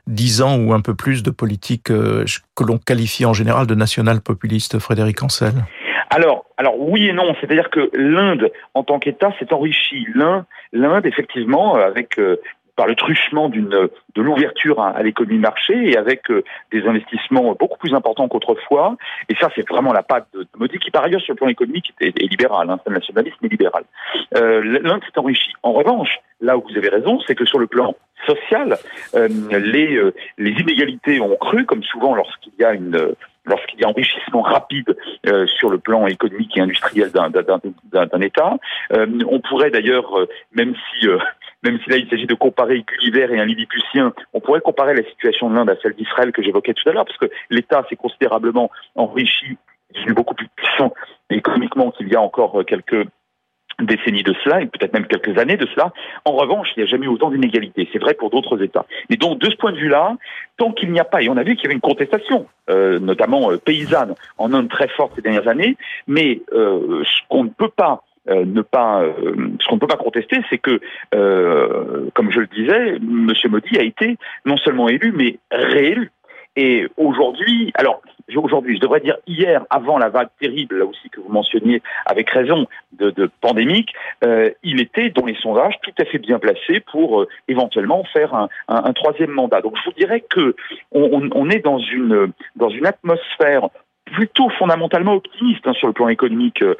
dix 0.07 0.43
ans 0.43 0.57
ou 0.57 0.73
un 0.73 0.81
peu 0.81 0.95
plus 0.95 1.23
de 1.23 1.31
politique 1.31 1.85
que 1.85 2.25
l'on 2.61 2.79
qualifie 2.79 3.25
en 3.25 3.33
général 3.33 3.67
de 3.67 3.75
national-populiste. 3.75 4.79
Frédéric 4.79 5.23
Ancel. 5.23 5.55
Alors, 6.11 6.47
alors 6.57 6.79
oui 6.79 7.09
et 7.09 7.13
non, 7.13 7.35
c'est-à-dire 7.41 7.71
que 7.71 7.91
l'Inde, 7.95 8.51
en 8.75 8.83
tant 8.83 8.99
qu'État, 8.99 9.33
s'est 9.39 9.53
enrichie. 9.53 10.07
L'Inde, 10.73 11.07
effectivement, 11.07 11.75
avec 11.75 12.19
euh, 12.19 12.37
par 12.79 12.87
le 12.87 12.95
truchement 12.95 13.49
de 13.49 13.91
l'ouverture 14.17 14.81
à, 14.81 15.03
l'économie 15.03 15.41
marché 15.41 15.91
et 15.91 15.97
avec 15.97 16.31
euh, 16.31 16.45
des 16.71 16.87
investissements 16.87 17.57
beaucoup 17.59 17.77
plus 17.77 17.93
importants 17.93 18.29
qu'autrefois. 18.29 18.97
Et 19.29 19.35
ça, 19.35 19.51
c'est 19.57 19.69
vraiment 19.69 19.93
la 19.93 20.05
patte 20.05 20.29
de, 20.33 20.47
Modi, 20.57 20.79
qui 20.79 20.93
par 20.93 21.03
ailleurs 21.03 21.21
sur 21.21 21.33
le 21.33 21.39
plan 21.39 21.49
économique 21.49 21.93
est, 22.01 22.17
libéral, 22.23 22.71
hein, 22.71 22.79
nationalisme 22.89 23.37
mais 23.43 23.49
libéral. 23.49 23.83
Euh, 24.37 24.63
L'Inde 24.63 25.03
s'est 25.03 25.19
enrichie. 25.19 25.53
En 25.65 25.73
revanche, 25.73 26.21
là 26.41 26.57
où 26.57 26.63
vous 26.63 26.79
avez 26.79 26.89
raison, 26.89 27.19
c'est 27.27 27.35
que 27.35 27.45
sur 27.45 27.59
le 27.59 27.67
plan 27.67 27.97
social, 28.27 28.79
euh, 29.15 29.29
les, 29.51 29.97
euh, 29.97 30.15
les 30.39 30.53
inégalités 30.53 31.21
ont 31.21 31.37
cru, 31.37 31.67
comme 31.67 31.83
souvent 31.83 32.15
lorsqu'il 32.15 32.53
y 32.61 32.65
a 32.65 32.75
une 32.75 33.15
lorsqu'il 33.49 33.81
y 33.81 33.85
a 33.85 33.89
enrichissement 33.89 34.43
rapide 34.43 34.97
euh, 35.27 35.47
sur 35.47 35.71
le 35.71 35.79
plan 35.79 36.07
économique 36.07 36.57
et 36.57 36.61
industriel 36.61 37.11
d'un 37.11 38.21
État. 38.21 38.57
Euh, 38.93 39.07
on 39.29 39.41
pourrait 39.41 39.71
d'ailleurs, 39.71 40.19
euh, 40.19 40.29
même 40.53 40.75
si 40.75 41.07
même 41.65 41.81
si 41.83 41.91
là 41.91 41.97
il 41.97 42.09
s'agit 42.09 42.27
de 42.27 42.35
comparer 42.35 42.85
Gulliver 42.87 43.35
et 43.35 43.41
un 43.41 43.45
Lilliputien, 43.45 44.13
on 44.33 44.41
pourrait 44.41 44.61
comparer 44.61 44.95
la 44.95 45.03
situation 45.03 45.51
de 45.51 45.57
l'Inde 45.57 45.71
à 45.71 45.77
celle 45.83 45.95
d'Israël 45.95 46.31
que 46.31 46.43
j'évoquais 46.43 46.75
tout 46.75 46.89
à 46.89 46.93
l'heure, 46.93 47.05
parce 47.05 47.19
que 47.19 47.31
l'État 47.51 47.85
s'est 47.89 47.97
considérablement 47.97 48.71
enrichi, 48.95 49.57
il 50.07 50.15
beaucoup 50.15 50.35
plus 50.35 50.49
puissant 50.55 50.93
économiquement 51.31 51.91
qu'il 51.91 52.09
y 52.09 52.15
a 52.15 52.21
encore 52.21 52.65
quelques 52.65 53.09
décennies 53.81 54.23
de 54.23 54.35
cela, 54.45 54.61
et 54.61 54.67
peut-être 54.67 54.93
même 54.93 55.07
quelques 55.07 55.39
années 55.39 55.57
de 55.57 55.67
cela. 55.67 55.93
En 56.25 56.33
revanche, 56.33 56.69
il 56.77 56.81
n'y 56.81 56.85
a 56.85 56.91
jamais 56.91 57.07
eu 57.07 57.11
autant 57.11 57.31
d'inégalités. 57.31 57.89
C'est 57.93 57.99
vrai 57.99 58.15
pour 58.15 58.31
d'autres 58.31 58.63
États. 58.63 58.87
Et 59.11 59.17
donc, 59.17 59.39
de 59.39 59.51
ce 59.51 59.57
point 59.57 59.73
de 59.73 59.79
vue-là, 59.79 60.17
tant 60.57 60.73
qu'il 60.73 60.91
n'y 60.91 61.01
a 61.01 61.05
pas, 61.05 61.23
et 61.23 61.29
on 61.29 61.37
a 61.37 61.43
vu 61.43 61.55
qu'il 61.55 61.65
y 61.65 61.67
avait 61.67 61.75
une 61.75 61.81
contestation, 61.81 62.47
euh, 62.71 62.99
notamment 62.99 63.51
euh, 63.53 63.57
paysanne, 63.57 64.15
en 64.37 64.53
Inde 64.53 64.69
très 64.69 64.89
forte 64.89 65.13
ces 65.15 65.23
dernières 65.23 65.49
années, 65.49 65.77
mais 66.07 66.41
euh, 66.53 67.03
ce 67.05 67.29
qu'on 67.29 67.45
ne 67.45 67.51
peut 67.51 67.71
pas 67.71 68.03
ne 68.31 68.61
pas, 68.61 69.03
ce 69.59 69.67
qu'on 69.67 69.77
ne 69.77 69.81
peut 69.81 69.87
pas 69.87 69.97
contester, 69.97 70.43
c'est 70.51 70.59
que, 70.59 70.83
comme 72.13 72.31
je 72.31 72.41
le 72.41 72.47
disais, 72.47 72.97
M. 72.97 73.33
Modi 73.49 73.79
a 73.79 73.83
été 73.83 74.19
non 74.45 74.59
seulement 74.59 74.91
élu, 74.91 75.15
mais 75.17 75.39
réélu. 75.51 76.11
Et 76.57 76.87
aujourd'hui, 76.97 77.73
alors 77.75 78.03
aujourd'hui, 78.37 78.77
je 78.77 78.81
devrais 78.81 79.01
dire 79.01 79.17
hier, 79.27 79.65
avant 79.71 79.99
la 79.99 80.09
vague 80.09 80.29
terrible, 80.41 80.79
là 80.79 80.85
aussi 80.85 81.09
que 81.11 81.21
vous 81.21 81.31
mentionniez 81.31 81.83
avec 82.05 82.29
raison, 82.31 82.67
de, 82.93 83.11
de 83.11 83.31
pandémique, 83.41 83.93
euh, 84.25 84.51
il 84.63 84.81
était 84.81 85.11
dans 85.11 85.25
les 85.25 85.37
sondages 85.37 85.75
tout 85.83 85.93
à 85.99 86.05
fait 86.05 86.19
bien 86.19 86.39
placé 86.39 86.81
pour 86.93 87.23
euh, 87.23 87.29
éventuellement 87.47 88.05
faire 88.05 88.35
un, 88.35 88.49
un, 88.69 88.93
troisième 88.93 89.31
mandat. 89.31 89.61
Donc 89.61 89.77
je 89.77 89.85
vous 89.91 89.97
dirais 89.97 90.21
que 90.21 90.57
on, 90.93 91.29
on 91.33 91.51
est 91.51 91.61
dans 91.61 91.79
une 91.79 92.33
dans 92.57 92.71
une 92.71 92.87
atmosphère 92.87 93.69
plutôt 94.13 94.49
fondamentalement 94.51 95.15
optimiste 95.15 95.67
hein, 95.67 95.73
sur 95.75 95.87
le 95.87 95.93
plan 95.93 96.09
économique 96.09 96.63
euh, 96.63 96.75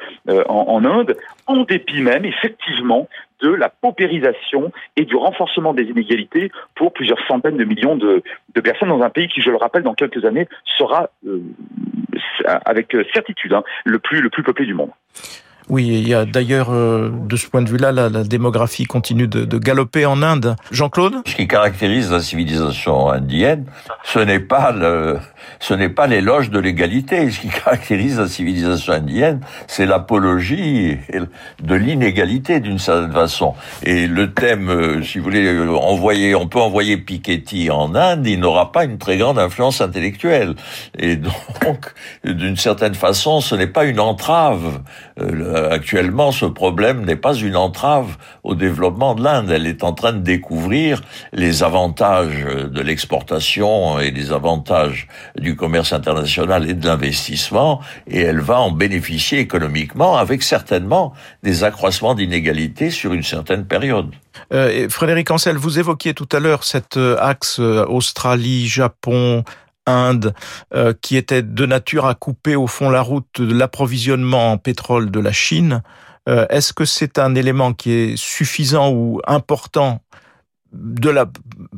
en, 0.47 0.65
en, 0.67 0.85
Inde, 0.85 1.17
en 1.47 1.63
dépit 1.63 2.01
même 2.01 2.25
effectivement 2.25 3.07
de 3.41 3.49
la 3.49 3.69
paupérisation 3.69 4.71
et 4.97 5.05
du 5.05 5.15
renforcement 5.15 5.73
des 5.73 5.83
inégalités 5.83 6.51
pour 6.75 6.91
plusieurs 6.93 7.19
centaines 7.27 7.57
de 7.57 7.63
millions 7.63 7.95
de, 7.95 8.21
de 8.53 8.61
personnes 8.61 8.89
dans 8.89 9.01
un 9.01 9.09
pays 9.09 9.27
qui, 9.27 9.41
je 9.41 9.49
le 9.49 9.57
rappelle, 9.57 9.83
dans 9.83 9.93
quelques 9.93 10.25
années 10.25 10.47
sera 10.65 11.09
euh, 11.25 11.39
avec 12.65 12.95
certitude 13.13 13.53
hein, 13.53 13.63
le 13.85 13.99
plus 13.99 14.21
le 14.21 14.29
plus 14.29 14.43
peuplé 14.43 14.65
du 14.65 14.73
monde. 14.73 14.91
Oui, 15.69 15.87
il 15.87 16.07
y 16.07 16.15
a 16.15 16.25
d'ailleurs, 16.25 16.71
euh, 16.71 17.11
de 17.11 17.35
ce 17.35 17.47
point 17.47 17.61
de 17.61 17.69
vue-là, 17.69 17.91
la, 17.91 18.09
la, 18.09 18.23
démographie 18.23 18.85
continue 18.85 19.27
de, 19.27 19.45
de 19.45 19.57
galoper 19.59 20.05
en 20.07 20.23
Inde. 20.23 20.55
Jean-Claude 20.71 21.21
Ce 21.27 21.35
qui 21.35 21.47
caractérise 21.47 22.11
la 22.11 22.21
civilisation 22.21 23.09
indienne, 23.09 23.65
ce 24.03 24.17
n'est 24.17 24.39
pas 24.39 24.71
le, 24.71 25.19
ce 25.59 25.75
n'est 25.75 25.89
pas 25.89 26.07
l'éloge 26.07 26.49
de 26.49 26.59
l'égalité. 26.59 27.29
Ce 27.29 27.39
qui 27.39 27.49
caractérise 27.63 28.19
la 28.19 28.27
civilisation 28.27 28.93
indienne, 28.93 29.41
c'est 29.67 29.85
l'apologie 29.85 30.97
de 31.61 31.75
l'inégalité 31.75 32.59
d'une 32.61 32.79
certaine 32.79 33.11
façon. 33.11 33.53
Et 33.83 34.07
le 34.07 34.33
thème, 34.33 34.69
euh, 34.69 35.03
si 35.03 35.19
vous 35.19 35.25
voulez, 35.25 35.59
envoyer, 35.67 36.33
on 36.33 36.47
peut 36.47 36.59
envoyer 36.59 36.97
Piketty 36.97 37.69
en 37.69 37.93
Inde, 37.93 38.25
il 38.25 38.39
n'aura 38.39 38.71
pas 38.71 38.85
une 38.85 38.97
très 38.97 39.17
grande 39.17 39.37
influence 39.37 39.81
intellectuelle. 39.81 40.55
Et 40.97 41.15
donc, 41.15 41.93
d'une 42.23 42.57
certaine 42.57 42.95
façon, 42.95 43.39
ce 43.39 43.53
n'est 43.53 43.67
pas 43.67 43.85
une 43.85 43.99
entrave. 43.99 44.81
Euh, 45.19 45.58
euh, 45.58 45.58
actuellement, 45.71 46.31
ce 46.31 46.45
problème 46.45 47.05
n'est 47.05 47.15
pas 47.15 47.33
une 47.33 47.55
entrave 47.55 48.17
au 48.43 48.55
développement 48.55 49.15
de 49.15 49.23
l'Inde. 49.23 49.49
Elle 49.51 49.67
est 49.67 49.83
en 49.83 49.93
train 49.93 50.13
de 50.13 50.19
découvrir 50.19 51.01
les 51.33 51.63
avantages 51.63 52.45
de 52.45 52.81
l'exportation 52.81 53.99
et 53.99 54.11
les 54.11 54.31
avantages 54.31 55.07
du 55.37 55.55
commerce 55.55 55.93
international 55.93 56.69
et 56.69 56.73
de 56.73 56.85
l'investissement, 56.85 57.81
et 58.07 58.21
elle 58.21 58.39
va 58.39 58.59
en 58.59 58.71
bénéficier 58.71 59.39
économiquement 59.39 60.17
avec 60.17 60.43
certainement 60.43 61.13
des 61.43 61.63
accroissements 61.63 62.15
d'inégalités 62.15 62.91
sur 62.91 63.13
une 63.13 63.23
certaine 63.23 63.65
période. 63.65 64.11
Euh, 64.53 64.87
Frédéric 64.89 65.31
Ancel, 65.31 65.57
vous 65.57 65.79
évoquiez 65.79 66.13
tout 66.13 66.29
à 66.31 66.39
l'heure 66.39 66.63
cet 66.63 66.97
euh, 66.97 67.17
axe 67.19 67.59
Australie, 67.59 68.67
Japon, 68.67 69.43
Inde, 69.89 70.33
euh, 70.73 70.93
qui 71.01 71.17
était 71.17 71.41
de 71.41 71.65
nature 71.65 72.05
à 72.05 72.15
couper 72.15 72.55
au 72.55 72.67
fond 72.67 72.89
la 72.89 73.01
route 73.01 73.41
de 73.41 73.53
l'approvisionnement 73.53 74.51
en 74.51 74.57
pétrole 74.57 75.11
de 75.11 75.19
la 75.19 75.31
Chine. 75.31 75.81
Euh, 76.27 76.45
est-ce 76.49 76.73
que 76.73 76.85
c'est 76.85 77.17
un 77.17 77.33
élément 77.35 77.73
qui 77.73 77.91
est 77.91 78.17
suffisant 78.17 78.91
ou 78.91 79.21
important 79.25 80.01
de 80.71 81.09
la 81.09 81.25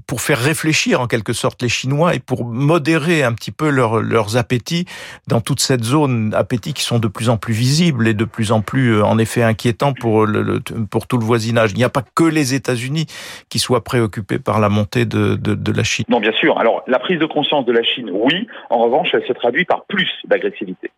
pour 0.05 0.21
faire 0.21 0.37
réfléchir 0.37 0.99
en 0.99 1.07
quelque 1.07 1.33
sorte 1.33 1.61
les 1.61 1.69
Chinois 1.69 2.15
et 2.15 2.19
pour 2.19 2.43
modérer 2.45 3.23
un 3.23 3.33
petit 3.33 3.51
peu 3.51 3.69
leurs 3.69 4.37
appétits 4.37 4.85
dans 5.27 5.39
toute 5.39 5.61
cette 5.61 5.83
zone, 5.83 6.33
appétits 6.35 6.73
qui 6.73 6.83
sont 6.83 6.99
de 6.99 7.07
plus 7.07 7.29
en 7.29 7.37
plus 7.37 7.53
visibles 7.53 8.07
et 8.07 8.13
de 8.13 8.25
plus 8.25 8.51
en 8.51 8.61
plus 8.61 8.95
euh, 8.95 9.05
en 9.05 9.17
effet 9.17 9.43
inquiétants 9.43 9.93
pour 9.93 10.25
le, 10.25 10.59
pour 10.89 11.07
tout 11.07 11.17
le 11.17 11.25
voisinage. 11.25 11.71
Il 11.71 11.77
n'y 11.77 11.83
a 11.83 11.89
pas 11.89 12.03
que 12.15 12.23
les 12.23 12.53
États-Unis 12.53 13.05
qui 13.49 13.59
soient 13.59 13.83
préoccupés 13.83 14.39
par 14.39 14.59
la 14.59 14.69
montée 14.69 15.05
de, 15.05 15.35
de, 15.35 15.55
de 15.55 15.71
la 15.71 15.83
Chine. 15.83 16.05
Non, 16.09 16.19
bien 16.19 16.33
sûr. 16.33 16.59
Alors 16.59 16.83
la 16.87 16.99
prise 16.99 17.19
de 17.19 17.25
conscience 17.25 17.65
de 17.65 17.71
la 17.71 17.83
Chine, 17.83 18.09
oui. 18.11 18.47
En 18.69 18.79
revanche, 18.79 19.09
elle 19.13 19.25
se 19.25 19.33
traduit 19.33 19.65
par 19.65 19.85
plus 19.85 20.09
d'agressivité. 20.25 20.91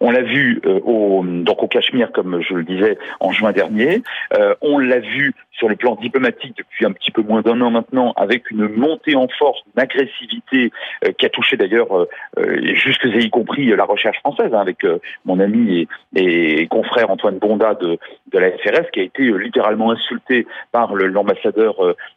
On 0.00 0.10
l'a 0.10 0.22
vu 0.22 0.60
euh, 0.66 0.80
au, 0.84 1.24
donc 1.24 1.62
au 1.62 1.68
Cachemire, 1.68 2.12
comme 2.12 2.40
je 2.42 2.54
le 2.54 2.64
disais, 2.64 2.98
en 3.20 3.32
juin 3.32 3.52
dernier. 3.52 4.02
Euh, 4.38 4.54
on 4.60 4.78
l'a 4.78 4.98
vu 4.98 5.34
sur 5.52 5.68
le 5.68 5.76
plan 5.76 5.94
diplomatique 5.94 6.54
depuis 6.58 6.84
un 6.84 6.92
petit 6.92 7.10
peu 7.10 7.22
moins 7.22 7.40
d'un 7.40 7.60
an 7.62 7.70
maintenant, 7.70 8.12
avec 8.16 8.50
une 8.50 8.68
montée 8.68 9.16
en 9.16 9.26
force, 9.38 9.60
une 9.74 9.82
agressivité 9.82 10.70
euh, 11.04 11.12
qui 11.12 11.24
a 11.24 11.30
touché 11.30 11.56
d'ailleurs 11.56 11.88
jusque 12.74 13.06
et 13.06 13.24
y 13.24 13.30
compris 13.30 13.66
la 13.74 13.84
recherche 13.84 14.18
française, 14.18 14.52
hein, 14.52 14.60
avec 14.60 14.78
mon 15.24 15.40
ami 15.40 15.88
et, 16.14 16.66
confrère 16.68 17.10
Antoine 17.10 17.38
Bonda 17.38 17.74
de, 17.74 17.98
de 18.32 18.38
la 18.38 18.50
FRS, 18.50 18.90
qui 18.92 19.00
a 19.00 19.04
été 19.04 19.22
littéralement 19.22 19.92
insulté 19.92 20.46
par 20.72 20.94
l'ambassadeur 20.94 21.76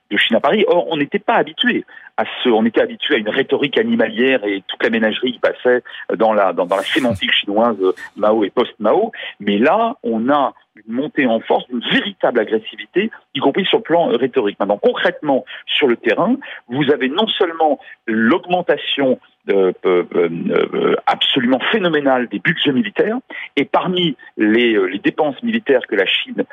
de 0.09 0.17
Chine 0.17 0.37
à 0.37 0.39
Paris. 0.39 0.65
Or, 0.67 0.87
on 0.89 0.97
n'était 0.97 1.19
pas 1.19 1.35
habitué 1.35 1.85
à 2.17 2.25
ce, 2.43 2.49
on 2.49 2.65
était 2.65 2.81
habitué 2.81 3.15
à 3.15 3.17
une 3.17 3.29
rhétorique 3.29 3.77
animalière 3.77 4.43
et 4.43 4.61
toute 4.67 4.83
la 4.83 4.89
ménagerie 4.89 5.33
qui 5.33 5.39
passait 5.39 5.83
dans 6.17 6.33
la, 6.33 6.53
la 6.53 6.83
sémantique 6.83 7.31
chinoise 7.31 7.77
Mao 8.17 8.43
et 8.43 8.49
post-Mao. 8.49 9.11
Mais 9.39 9.57
là, 9.57 9.95
on 10.03 10.29
a 10.29 10.53
une 10.75 10.95
montée 10.95 11.25
en 11.25 11.39
force, 11.39 11.65
une 11.69 11.79
véritable 11.79 12.39
agressivité, 12.39 13.09
y 13.33 13.39
compris 13.39 13.65
sur 13.65 13.77
le 13.77 13.83
plan 13.83 14.07
rhétorique. 14.07 14.59
Maintenant, 14.59 14.77
concrètement, 14.77 15.45
sur 15.65 15.87
le 15.87 15.95
terrain, 15.95 16.35
vous 16.67 16.91
avez 16.91 17.09
non 17.09 17.27
sellement 17.27 17.79
l'augmentation 18.05 19.19
euh, 19.49 19.71
euh, 19.85 20.03
euh, 20.15 20.95
absolument 21.07 21.59
phénoménale 21.71 22.27
des 22.27 22.39
budgets 22.39 22.71
militaires. 22.71 23.17
Et 23.55 23.65
parmi 23.65 24.15
les, 24.37 24.77
dépenses 24.99 25.41
militaires 25.43 25.81
que 25.87 25.95
la 25.95 26.05
Chine 26.05 26.43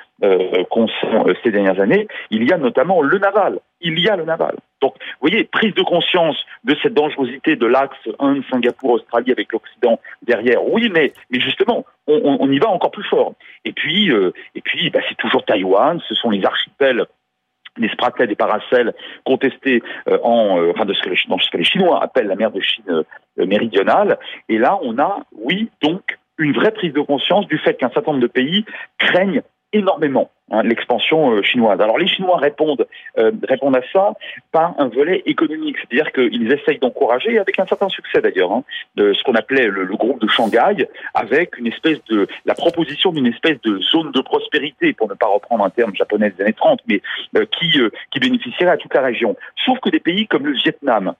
consent 0.70 0.92
ces 1.42 1.50
dernières 1.50 1.80
années, 1.80 2.08
il 2.30 2.44
y 2.48 2.52
a 2.52 2.58
notamment 2.58 3.02
le 3.02 3.18
naval. 3.18 3.58
Il 3.80 3.98
y 3.98 4.08
a 4.08 4.16
le 4.16 4.24
naval. 4.24 4.56
Donc, 4.80 4.94
vous 4.94 5.28
voyez, 5.28 5.44
prise 5.44 5.74
de 5.74 5.82
conscience 5.82 6.36
de 6.64 6.74
cette 6.82 6.94
dangerosité 6.94 7.56
de 7.56 7.66
l'axe 7.66 7.96
Inde, 8.18 8.42
Singapour, 8.50 8.92
Australie 8.92 9.32
avec 9.32 9.52
l'Occident 9.52 10.00
derrière. 10.22 10.66
Oui, 10.66 10.90
mais, 10.92 11.12
mais 11.30 11.40
justement, 11.40 11.84
on, 12.06 12.50
y 12.50 12.58
va 12.58 12.68
encore 12.68 12.90
plus 12.90 13.04
fort. 13.04 13.34
Et 13.64 13.72
puis, 13.72 14.10
puis, 14.64 14.90
bah, 14.90 15.00
c'est 15.08 15.16
toujours 15.16 15.44
Taïwan. 15.44 16.00
Ce 16.08 16.14
sont 16.14 16.30
les 16.30 16.44
archipels 16.44 17.04
des 17.78 17.88
Spratlettes, 17.88 18.28
des 18.28 18.36
Paracels 18.36 18.94
contestés 19.24 19.82
euh, 20.08 20.18
en, 20.22 20.58
euh, 20.58 20.72
enfin 20.74 20.84
de 20.84 20.92
ce 20.92 21.02
que, 21.02 21.10
les, 21.10 21.58
les 21.58 21.64
Chinois 21.64 22.02
appellent 22.02 22.26
la 22.26 22.36
mer 22.36 22.50
de 22.50 22.60
Chine 22.60 22.84
euh, 22.88 23.46
méridionale. 23.46 24.18
Et 24.48 24.58
là, 24.58 24.78
on 24.82 24.98
a, 24.98 25.20
oui, 25.32 25.70
donc 25.82 26.18
une 26.38 26.52
vraie 26.52 26.72
prise 26.72 26.92
de 26.92 27.00
conscience 27.00 27.46
du 27.46 27.58
fait 27.58 27.74
qu'un 27.74 27.90
certain 27.90 28.12
nombre 28.12 28.22
de 28.22 28.28
pays 28.28 28.64
craignent 28.98 29.42
énormément 29.76 30.30
hein, 30.50 30.62
l'expansion 30.62 31.32
euh, 31.32 31.42
chinoise. 31.42 31.80
Alors 31.80 31.98
les 31.98 32.06
Chinois 32.06 32.38
répondent, 32.38 32.86
euh, 33.18 33.32
répondent 33.48 33.76
à 33.76 33.82
ça 33.92 34.14
par 34.52 34.74
un 34.78 34.88
volet 34.88 35.22
économique, 35.26 35.76
c'est-à-dire 35.78 36.12
qu'ils 36.12 36.52
essayent 36.52 36.78
d'encourager, 36.78 37.38
avec 37.38 37.58
un 37.58 37.66
certain 37.66 37.88
succès 37.88 38.20
d'ailleurs, 38.20 38.52
hein, 38.52 38.64
ce 38.96 39.22
qu'on 39.22 39.34
appelait 39.34 39.66
le, 39.66 39.86
groupe 39.96 40.20
de 40.20 40.28
Shanghai, 40.28 40.88
avec 41.14 41.58
une 41.58 41.66
espèce 41.66 42.02
de 42.10 42.26
la 42.44 42.54
proposition 42.54 43.12
d'une 43.12 43.26
espèce 43.26 43.60
de 43.62 43.78
zone 43.80 44.12
de 44.12 44.20
prospérité, 44.20 44.92
pour 44.92 45.08
ne 45.08 45.14
pas 45.14 45.26
reprendre 45.26 45.64
un 45.64 45.70
terme 45.70 45.94
japonais 45.94 46.30
des 46.30 46.42
années 46.42 46.52
30, 46.52 46.80
mais 46.86 47.00
euh, 47.36 47.46
qui, 47.58 47.78
qui 48.10 48.20
bénéficierait 48.20 48.72
à 48.72 48.76
toute 48.76 48.94
la 48.94 49.02
région. 49.02 49.36
Sauf 49.64 49.78
que 49.80 49.90
des 49.90 50.00
pays 50.00 50.26
comme 50.26 50.46
le 50.46 50.52
Vietnam, 50.52 51.14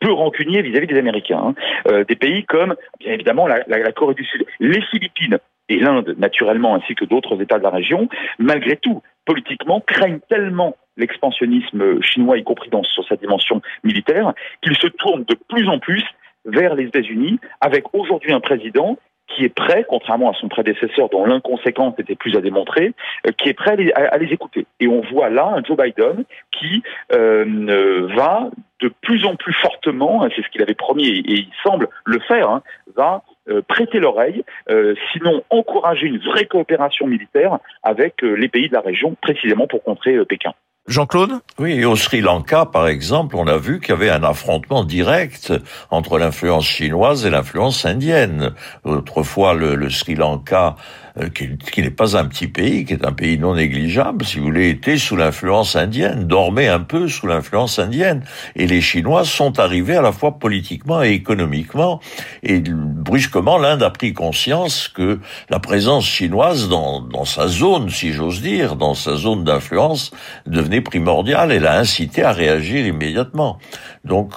peu 0.00 0.12
rancunier 0.12 0.62
vis-à-vis 0.62 0.86
des 0.86 0.98
Américains. 0.98 1.54
Hein, 1.86 2.02
des 2.08 2.16
pays 2.16 2.44
comme, 2.44 2.74
bien 2.98 3.12
évidemment, 3.12 3.46
la, 3.46 3.92
Corée 3.92 4.14
du 4.14 4.24
Sud, 4.24 4.44
les 4.58 4.80
Philippines, 4.82 5.38
et 5.68 5.78
l'Inde 5.78 6.14
naturellement, 6.18 6.74
ainsi 6.74 6.94
que 6.94 7.04
d'autres 7.04 7.40
États 7.40 7.58
de 7.58 7.62
la 7.62 7.70
région, 7.70 8.08
malgré 8.38 8.76
tout, 8.76 9.02
politiquement, 9.24 9.80
craignent 9.80 10.20
tellement 10.28 10.76
l'expansionnisme 10.96 12.00
chinois, 12.02 12.38
y 12.38 12.44
compris 12.44 12.70
dans, 12.70 12.82
sa 12.84 13.16
dimension 13.16 13.60
militaire, 13.84 14.32
qu'ils 14.62 14.76
se 14.76 14.86
tournent 14.86 15.24
de 15.24 15.36
plus 15.48 15.68
en 15.68 15.78
plus 15.78 16.04
vers 16.44 16.74
les 16.74 16.84
États-Unis, 16.84 17.38
avec 17.60 17.84
aujourd'hui 17.92 18.32
un 18.32 18.40
président 18.40 18.96
qui 19.28 19.44
est 19.44 19.54
prêt, 19.54 19.84
contrairement 19.88 20.30
à 20.30 20.34
son 20.34 20.48
prédécesseur 20.48 21.08
dont 21.08 21.26
l'inconséquence 21.26 21.94
était 21.98 22.14
plus 22.14 22.36
à 22.36 22.40
démontrer, 22.40 22.92
euh, 23.26 23.32
qui 23.32 23.48
est 23.48 23.54
prêt 23.54 23.76
à 23.94 24.18
les, 24.18 24.32
écouter. 24.32 24.66
Et 24.78 24.86
on 24.86 25.00
voit 25.00 25.30
là 25.30 25.54
un 25.56 25.64
Joe 25.64 25.76
Biden 25.76 26.24
qui 26.52 26.82
euh, 27.12 28.08
va 28.14 28.50
de 28.80 28.88
plus 29.02 29.26
en 29.26 29.34
plus 29.34 29.54
fortement, 29.54 30.22
hein, 30.22 30.28
c'est 30.34 30.42
ce 30.42 30.48
qu'il 30.48 30.62
avait 30.62 30.74
promis 30.74 31.08
et, 31.08 31.22
il 31.26 31.48
semble 31.64 31.88
le 32.04 32.20
faire, 32.20 32.48
hein, 32.48 32.62
va 32.94 33.22
euh, 33.48 33.62
prêter 33.66 34.00
l'oreille, 34.00 34.44
euh, 34.70 34.94
sinon 35.12 35.42
encourager 35.50 36.06
une 36.06 36.18
vraie 36.18 36.46
coopération 36.46 37.06
militaire 37.06 37.58
avec 37.82 38.22
euh, 38.24 38.34
les 38.34 38.48
pays 38.48 38.68
de 38.68 38.74
la 38.74 38.80
région, 38.80 39.16
précisément 39.22 39.66
pour 39.66 39.82
contrer 39.82 40.24
Pékin. 40.24 40.52
Jean-Claude? 40.88 41.32
Oui, 41.58 41.84
au 41.84 41.96
Sri 41.96 42.20
Lanka, 42.20 42.64
par 42.64 42.86
exemple, 42.86 43.34
on 43.36 43.48
a 43.48 43.56
vu 43.56 43.80
qu'il 43.80 43.90
y 43.90 43.92
avait 43.92 44.10
un 44.10 44.22
affrontement 44.22 44.84
direct 44.84 45.52
entre 45.90 46.18
l'influence 46.18 46.66
chinoise 46.66 47.26
et 47.26 47.30
l'influence 47.30 47.84
indienne. 47.84 48.52
Autrefois, 48.84 49.54
le, 49.54 49.74
le 49.74 49.90
Sri 49.90 50.14
Lanka 50.14 50.76
euh, 51.18 51.28
qui, 51.30 51.82
n'est 51.82 51.90
pas 51.90 52.16
un 52.16 52.26
petit 52.26 52.48
pays, 52.48 52.84
qui 52.84 52.92
est 52.92 53.04
un 53.06 53.12
pays 53.12 53.38
non 53.38 53.54
négligeable, 53.54 54.24
si 54.24 54.38
vous 54.38 54.46
voulez, 54.46 54.68
était 54.68 54.98
sous 54.98 55.16
l'influence 55.16 55.74
indienne, 55.74 56.24
dormait 56.24 56.68
un 56.68 56.80
peu 56.80 57.08
sous 57.08 57.26
l'influence 57.26 57.78
indienne. 57.78 58.22
Et 58.54 58.66
les 58.66 58.80
Chinois 58.80 59.24
sont 59.24 59.58
arrivés 59.58 59.96
à 59.96 60.02
la 60.02 60.12
fois 60.12 60.38
politiquement 60.38 61.02
et 61.02 61.12
économiquement. 61.12 62.00
Et 62.42 62.60
brusquement, 62.60 63.56
l'Inde 63.58 63.82
a 63.82 63.90
pris 63.90 64.12
conscience 64.12 64.88
que 64.88 65.20
la 65.48 65.58
présence 65.58 66.06
chinoise 66.06 66.68
dans, 66.68 67.00
dans 67.00 67.24
sa 67.24 67.48
zone, 67.48 67.88
si 67.88 68.12
j'ose 68.12 68.42
dire, 68.42 68.76
dans 68.76 68.94
sa 68.94 69.16
zone 69.16 69.44
d'influence, 69.44 70.10
devenait 70.46 70.82
primordiale. 70.82 71.50
Elle 71.50 71.66
a 71.66 71.78
incité 71.78 72.24
à 72.24 72.32
réagir 72.32 72.86
immédiatement. 72.86 73.58
Donc 74.06 74.34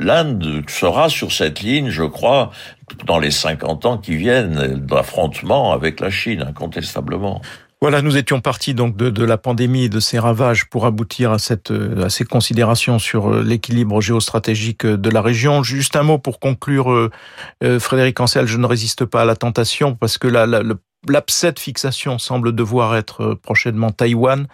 l'Inde 0.00 0.64
sera 0.68 1.08
sur 1.08 1.32
cette 1.32 1.60
ligne, 1.60 1.88
je 1.88 2.02
crois, 2.02 2.50
dans 3.06 3.18
les 3.18 3.30
50 3.30 3.86
ans 3.86 3.98
qui 3.98 4.16
viennent 4.16 4.74
d'affrontement 4.74 5.72
avec 5.72 6.00
la 6.00 6.10
Chine, 6.10 6.42
incontestablement. 6.42 7.40
Voilà, 7.84 8.00
nous 8.00 8.16
étions 8.16 8.40
partis 8.40 8.72
donc 8.72 8.96
de, 8.96 9.24
la 9.26 9.36
pandémie 9.36 9.84
et 9.84 9.88
de 9.90 10.00
ses 10.00 10.18
ravages 10.18 10.70
pour 10.70 10.86
aboutir 10.86 11.32
à, 11.32 11.38
cette, 11.38 11.70
à 11.70 12.08
ces 12.08 12.24
considérations 12.24 12.98
sur 12.98 13.30
euh, 13.30 13.42
l'équilibre 13.42 14.00
géostratégique 14.00 14.86
de 14.86 15.10
la 15.10 15.20
région. 15.20 15.62
Juste 15.62 15.94
un 15.94 16.02
mot 16.02 16.16
pour 16.16 16.40
conclure, 16.40 16.90
euh, 16.90 17.10
euh, 17.62 17.78
Frédéric 17.78 18.18
Ancel, 18.20 18.46
je 18.46 18.56
ne 18.56 18.64
résiste 18.64 19.04
pas 19.04 19.20
à 19.20 19.24
la 19.26 19.36
tentation 19.36 19.96
parce 19.96 20.16
que 20.16 20.26
la, 20.26 20.46
la, 20.46 20.62
fixation 21.58 22.18
semble 22.18 22.54
devoir 22.54 22.96
être 22.96 23.34
prochainement 23.34 23.90
Taïwan. 23.90 24.46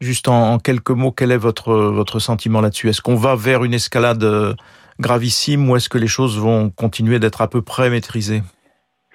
Juste 0.00 0.26
en, 0.26 0.54
en 0.54 0.58
quelques 0.58 0.90
mots, 0.90 1.12
quel 1.12 1.30
est 1.30 1.36
votre, 1.36 1.72
votre 1.72 2.18
sentiment 2.18 2.60
là-dessus? 2.60 2.88
Est-ce 2.88 3.00
qu'on 3.00 3.14
va 3.14 3.36
vers 3.36 3.62
une 3.62 3.74
escalade 3.74 4.56
gravissime 4.98 5.70
ou 5.70 5.76
est-ce 5.76 5.88
que 5.88 5.98
les 5.98 6.08
choses 6.08 6.36
vont 6.36 6.68
continuer 6.70 7.20
d'être 7.20 7.42
à 7.42 7.48
peu 7.48 7.62
près 7.62 7.90
maîtrisées? 7.90 8.42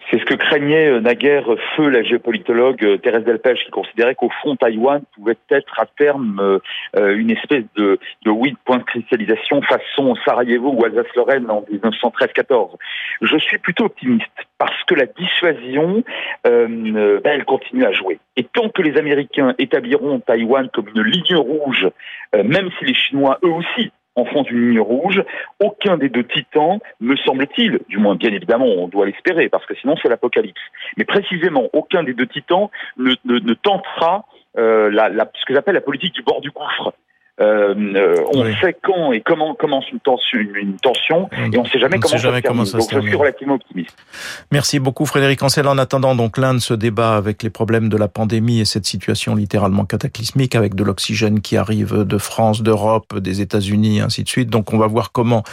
C'est 0.09 0.19
ce 0.19 0.25
que 0.25 0.35
craignait 0.35 0.87
euh, 0.87 1.01
naguère 1.01 1.45
feu 1.75 1.89
la 1.89 2.01
géopolitologue 2.03 2.83
euh, 2.83 2.97
Thérèse 2.97 3.23
Delpech, 3.23 3.65
qui 3.65 3.71
considérait 3.71 4.15
qu'au 4.15 4.29
fond 4.41 4.55
Taïwan 4.55 5.01
pouvait 5.15 5.37
être 5.49 5.79
à 5.79 5.85
terme 5.85 6.59
euh, 6.95 7.15
une 7.15 7.31
espèce 7.31 7.65
de, 7.75 7.99
de 8.23 8.31
oui 8.31 8.51
de 8.51 8.57
point 8.63 8.77
de 8.77 8.83
cristallisation 8.83 9.61
façon 9.61 10.15
Sarajevo 10.23 10.73
ou 10.73 10.85
Alsace-Lorraine 10.85 11.49
en 11.49 11.65
1913-14. 11.71 12.75
Je 13.21 13.37
suis 13.37 13.57
plutôt 13.57 13.85
optimiste 13.85 14.31
parce 14.57 14.83
que 14.85 14.95
la 14.95 15.05
dissuasion, 15.05 16.03
euh, 16.45 17.19
ben, 17.23 17.33
elle 17.33 17.45
continue 17.45 17.85
à 17.85 17.91
jouer. 17.91 18.19
Et 18.37 18.43
tant 18.43 18.69
que 18.69 18.81
les 18.81 18.97
Américains 18.97 19.55
établiront 19.57 20.19
Taïwan 20.19 20.69
comme 20.73 20.87
une 20.95 21.03
ligne 21.03 21.35
rouge, 21.35 21.87
même 22.33 22.69
si 22.77 22.85
les 22.85 22.93
Chinois 22.93 23.39
eux 23.43 23.51
aussi 23.51 23.91
en 24.17 24.25
font 24.25 24.43
une 24.43 24.69
ligne 24.69 24.79
rouge. 24.81 25.23
Aucun 25.63 25.97
des 25.97 26.09
deux 26.09 26.25
titans, 26.25 26.79
me 26.99 27.15
semble-t-il, 27.15 27.79
du 27.87 27.97
moins 27.97 28.15
bien 28.15 28.33
évidemment, 28.33 28.65
on 28.65 28.87
doit 28.87 29.05
l'espérer, 29.05 29.47
parce 29.47 29.65
que 29.65 29.75
sinon 29.75 29.95
c'est 30.01 30.09
l'apocalypse. 30.09 30.61
Mais 30.97 31.05
précisément, 31.05 31.69
aucun 31.71 32.03
des 32.03 32.13
deux 32.13 32.27
titans 32.27 32.69
ne, 32.97 33.13
ne, 33.25 33.53
tentera 33.53 34.25
euh, 34.57 34.89
la, 34.91 35.07
la, 35.09 35.29
ce 35.39 35.45
que 35.45 35.53
j'appelle 35.53 35.75
la 35.75 35.81
politique 35.81 36.13
du 36.13 36.23
bord 36.23 36.41
du 36.41 36.51
gouffre. 36.51 36.93
Euh, 37.39 37.75
euh, 37.77 38.15
on 38.33 38.43
sait 38.55 38.75
quand 38.81 39.11
et 39.11 39.21
comment 39.21 39.53
commence 39.53 39.85
une 39.91 39.99
tension, 39.99 40.39
une, 40.39 40.77
tension 40.77 41.29
et 41.31 41.55
on 41.55 41.63
ne 41.63 41.67
sait 41.67 41.77
jamais, 41.77 41.99
comment, 41.99 42.17
ça 42.17 42.41
comment, 42.41 42.65
ça 42.65 42.79
Donc 42.79 42.89
je 42.91 42.99
suis 42.99 43.15
relativement 43.15 43.55
optimiste. 43.55 43.95
Merci 44.51 44.79
beaucoup 44.79 45.05
Frédéric 45.05 45.43
Ancel. 45.43 45.67
En 45.67 45.77
attendant 45.77 46.15
donc 46.15 46.39
l'Inde 46.39 46.61
se 46.61 46.73
débat 46.73 47.15
avec 47.15 47.43
les 47.43 47.51
problèmes 47.51 47.89
de 47.89 47.97
la 47.97 48.07
pandémie 48.07 48.59
et 48.59 48.65
cette 48.65 48.87
situation 48.87 49.35
littéralement 49.35 49.85
cataclysmique 49.85 50.55
avec 50.55 50.73
de 50.73 50.83
l'oxygène 50.83 51.41
qui 51.41 51.57
arrive 51.57 52.05
de 52.05 52.17
France, 52.17 52.63
d'Europe, 52.63 53.19
des 53.19 53.39
États-Unis, 53.39 54.01
ainsi 54.01 54.23
de 54.23 54.29
suite. 54.29 54.49
Donc 54.49 54.73
on 54.73 54.79
va 54.79 54.87
voir 54.87 55.11
comment 55.11 55.43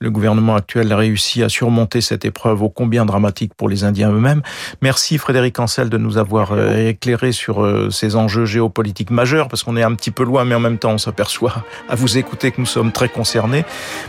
le 0.00 0.10
gouvernement 0.10 0.56
actuel 0.56 0.92
réussit 0.92 1.44
à 1.44 1.48
surmonter 1.48 2.00
cette 2.00 2.24
épreuve 2.24 2.64
ô 2.64 2.68
combien 2.68 3.06
dramatique 3.06 3.54
pour 3.54 3.68
les 3.68 3.84
Indiens 3.84 4.10
eux-mêmes. 4.10 4.42
Merci 4.82 5.18
Frédéric 5.18 5.60
Ancel 5.60 5.88
de 5.88 5.98
nous 5.98 6.18
avoir 6.18 6.50
euh, 6.50 6.88
éclairé 6.88 7.30
sur 7.30 7.64
ces 7.92 8.16
enjeux 8.16 8.44
géopolitiques 8.44 9.10
majeurs 9.10 9.46
parce 9.46 9.62
qu'on 9.62 9.76
est 9.76 9.84
un 9.84 9.94
petit 9.94 10.10
peu 10.10 10.24
loin 10.24 10.44
mais 10.44 10.56
en 10.56 10.60
même 10.60 10.78
temps 10.78 10.92
on 10.92 10.98
s'aperçoit 10.98 11.27
s'aperçoit 11.28 11.62
à 11.88 11.94
vous 11.94 12.16
écouter 12.16 12.50
que 12.50 12.60
nous 12.60 12.66
sommes 12.66 12.92
très 12.92 13.08
concernés. 13.08 13.64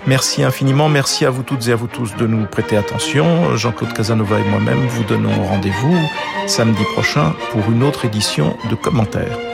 Merci 0.08 0.43
infiniment. 0.43 0.88
Merci 0.89 1.25
à 1.25 1.29
vous 1.29 1.43
toutes 1.43 1.67
et 1.67 1.71
à 1.71 1.75
vous 1.75 1.88
tous 1.88 2.15
de 2.15 2.25
nous 2.25 2.45
prêter 2.45 2.77
attention. 2.77 3.55
Jean-Claude 3.58 3.93
Casanova 3.93 4.39
et 4.39 4.49
moi-même 4.49 4.88
vous 4.88 5.03
donnons 5.03 5.43
rendez-vous 5.43 5.97
samedi 6.47 6.84
prochain 6.93 7.34
pour 7.51 7.69
une 7.71 7.84
autre 7.84 8.05
édition 8.05 8.55
de 8.69 8.75
commentaires. 8.75 9.48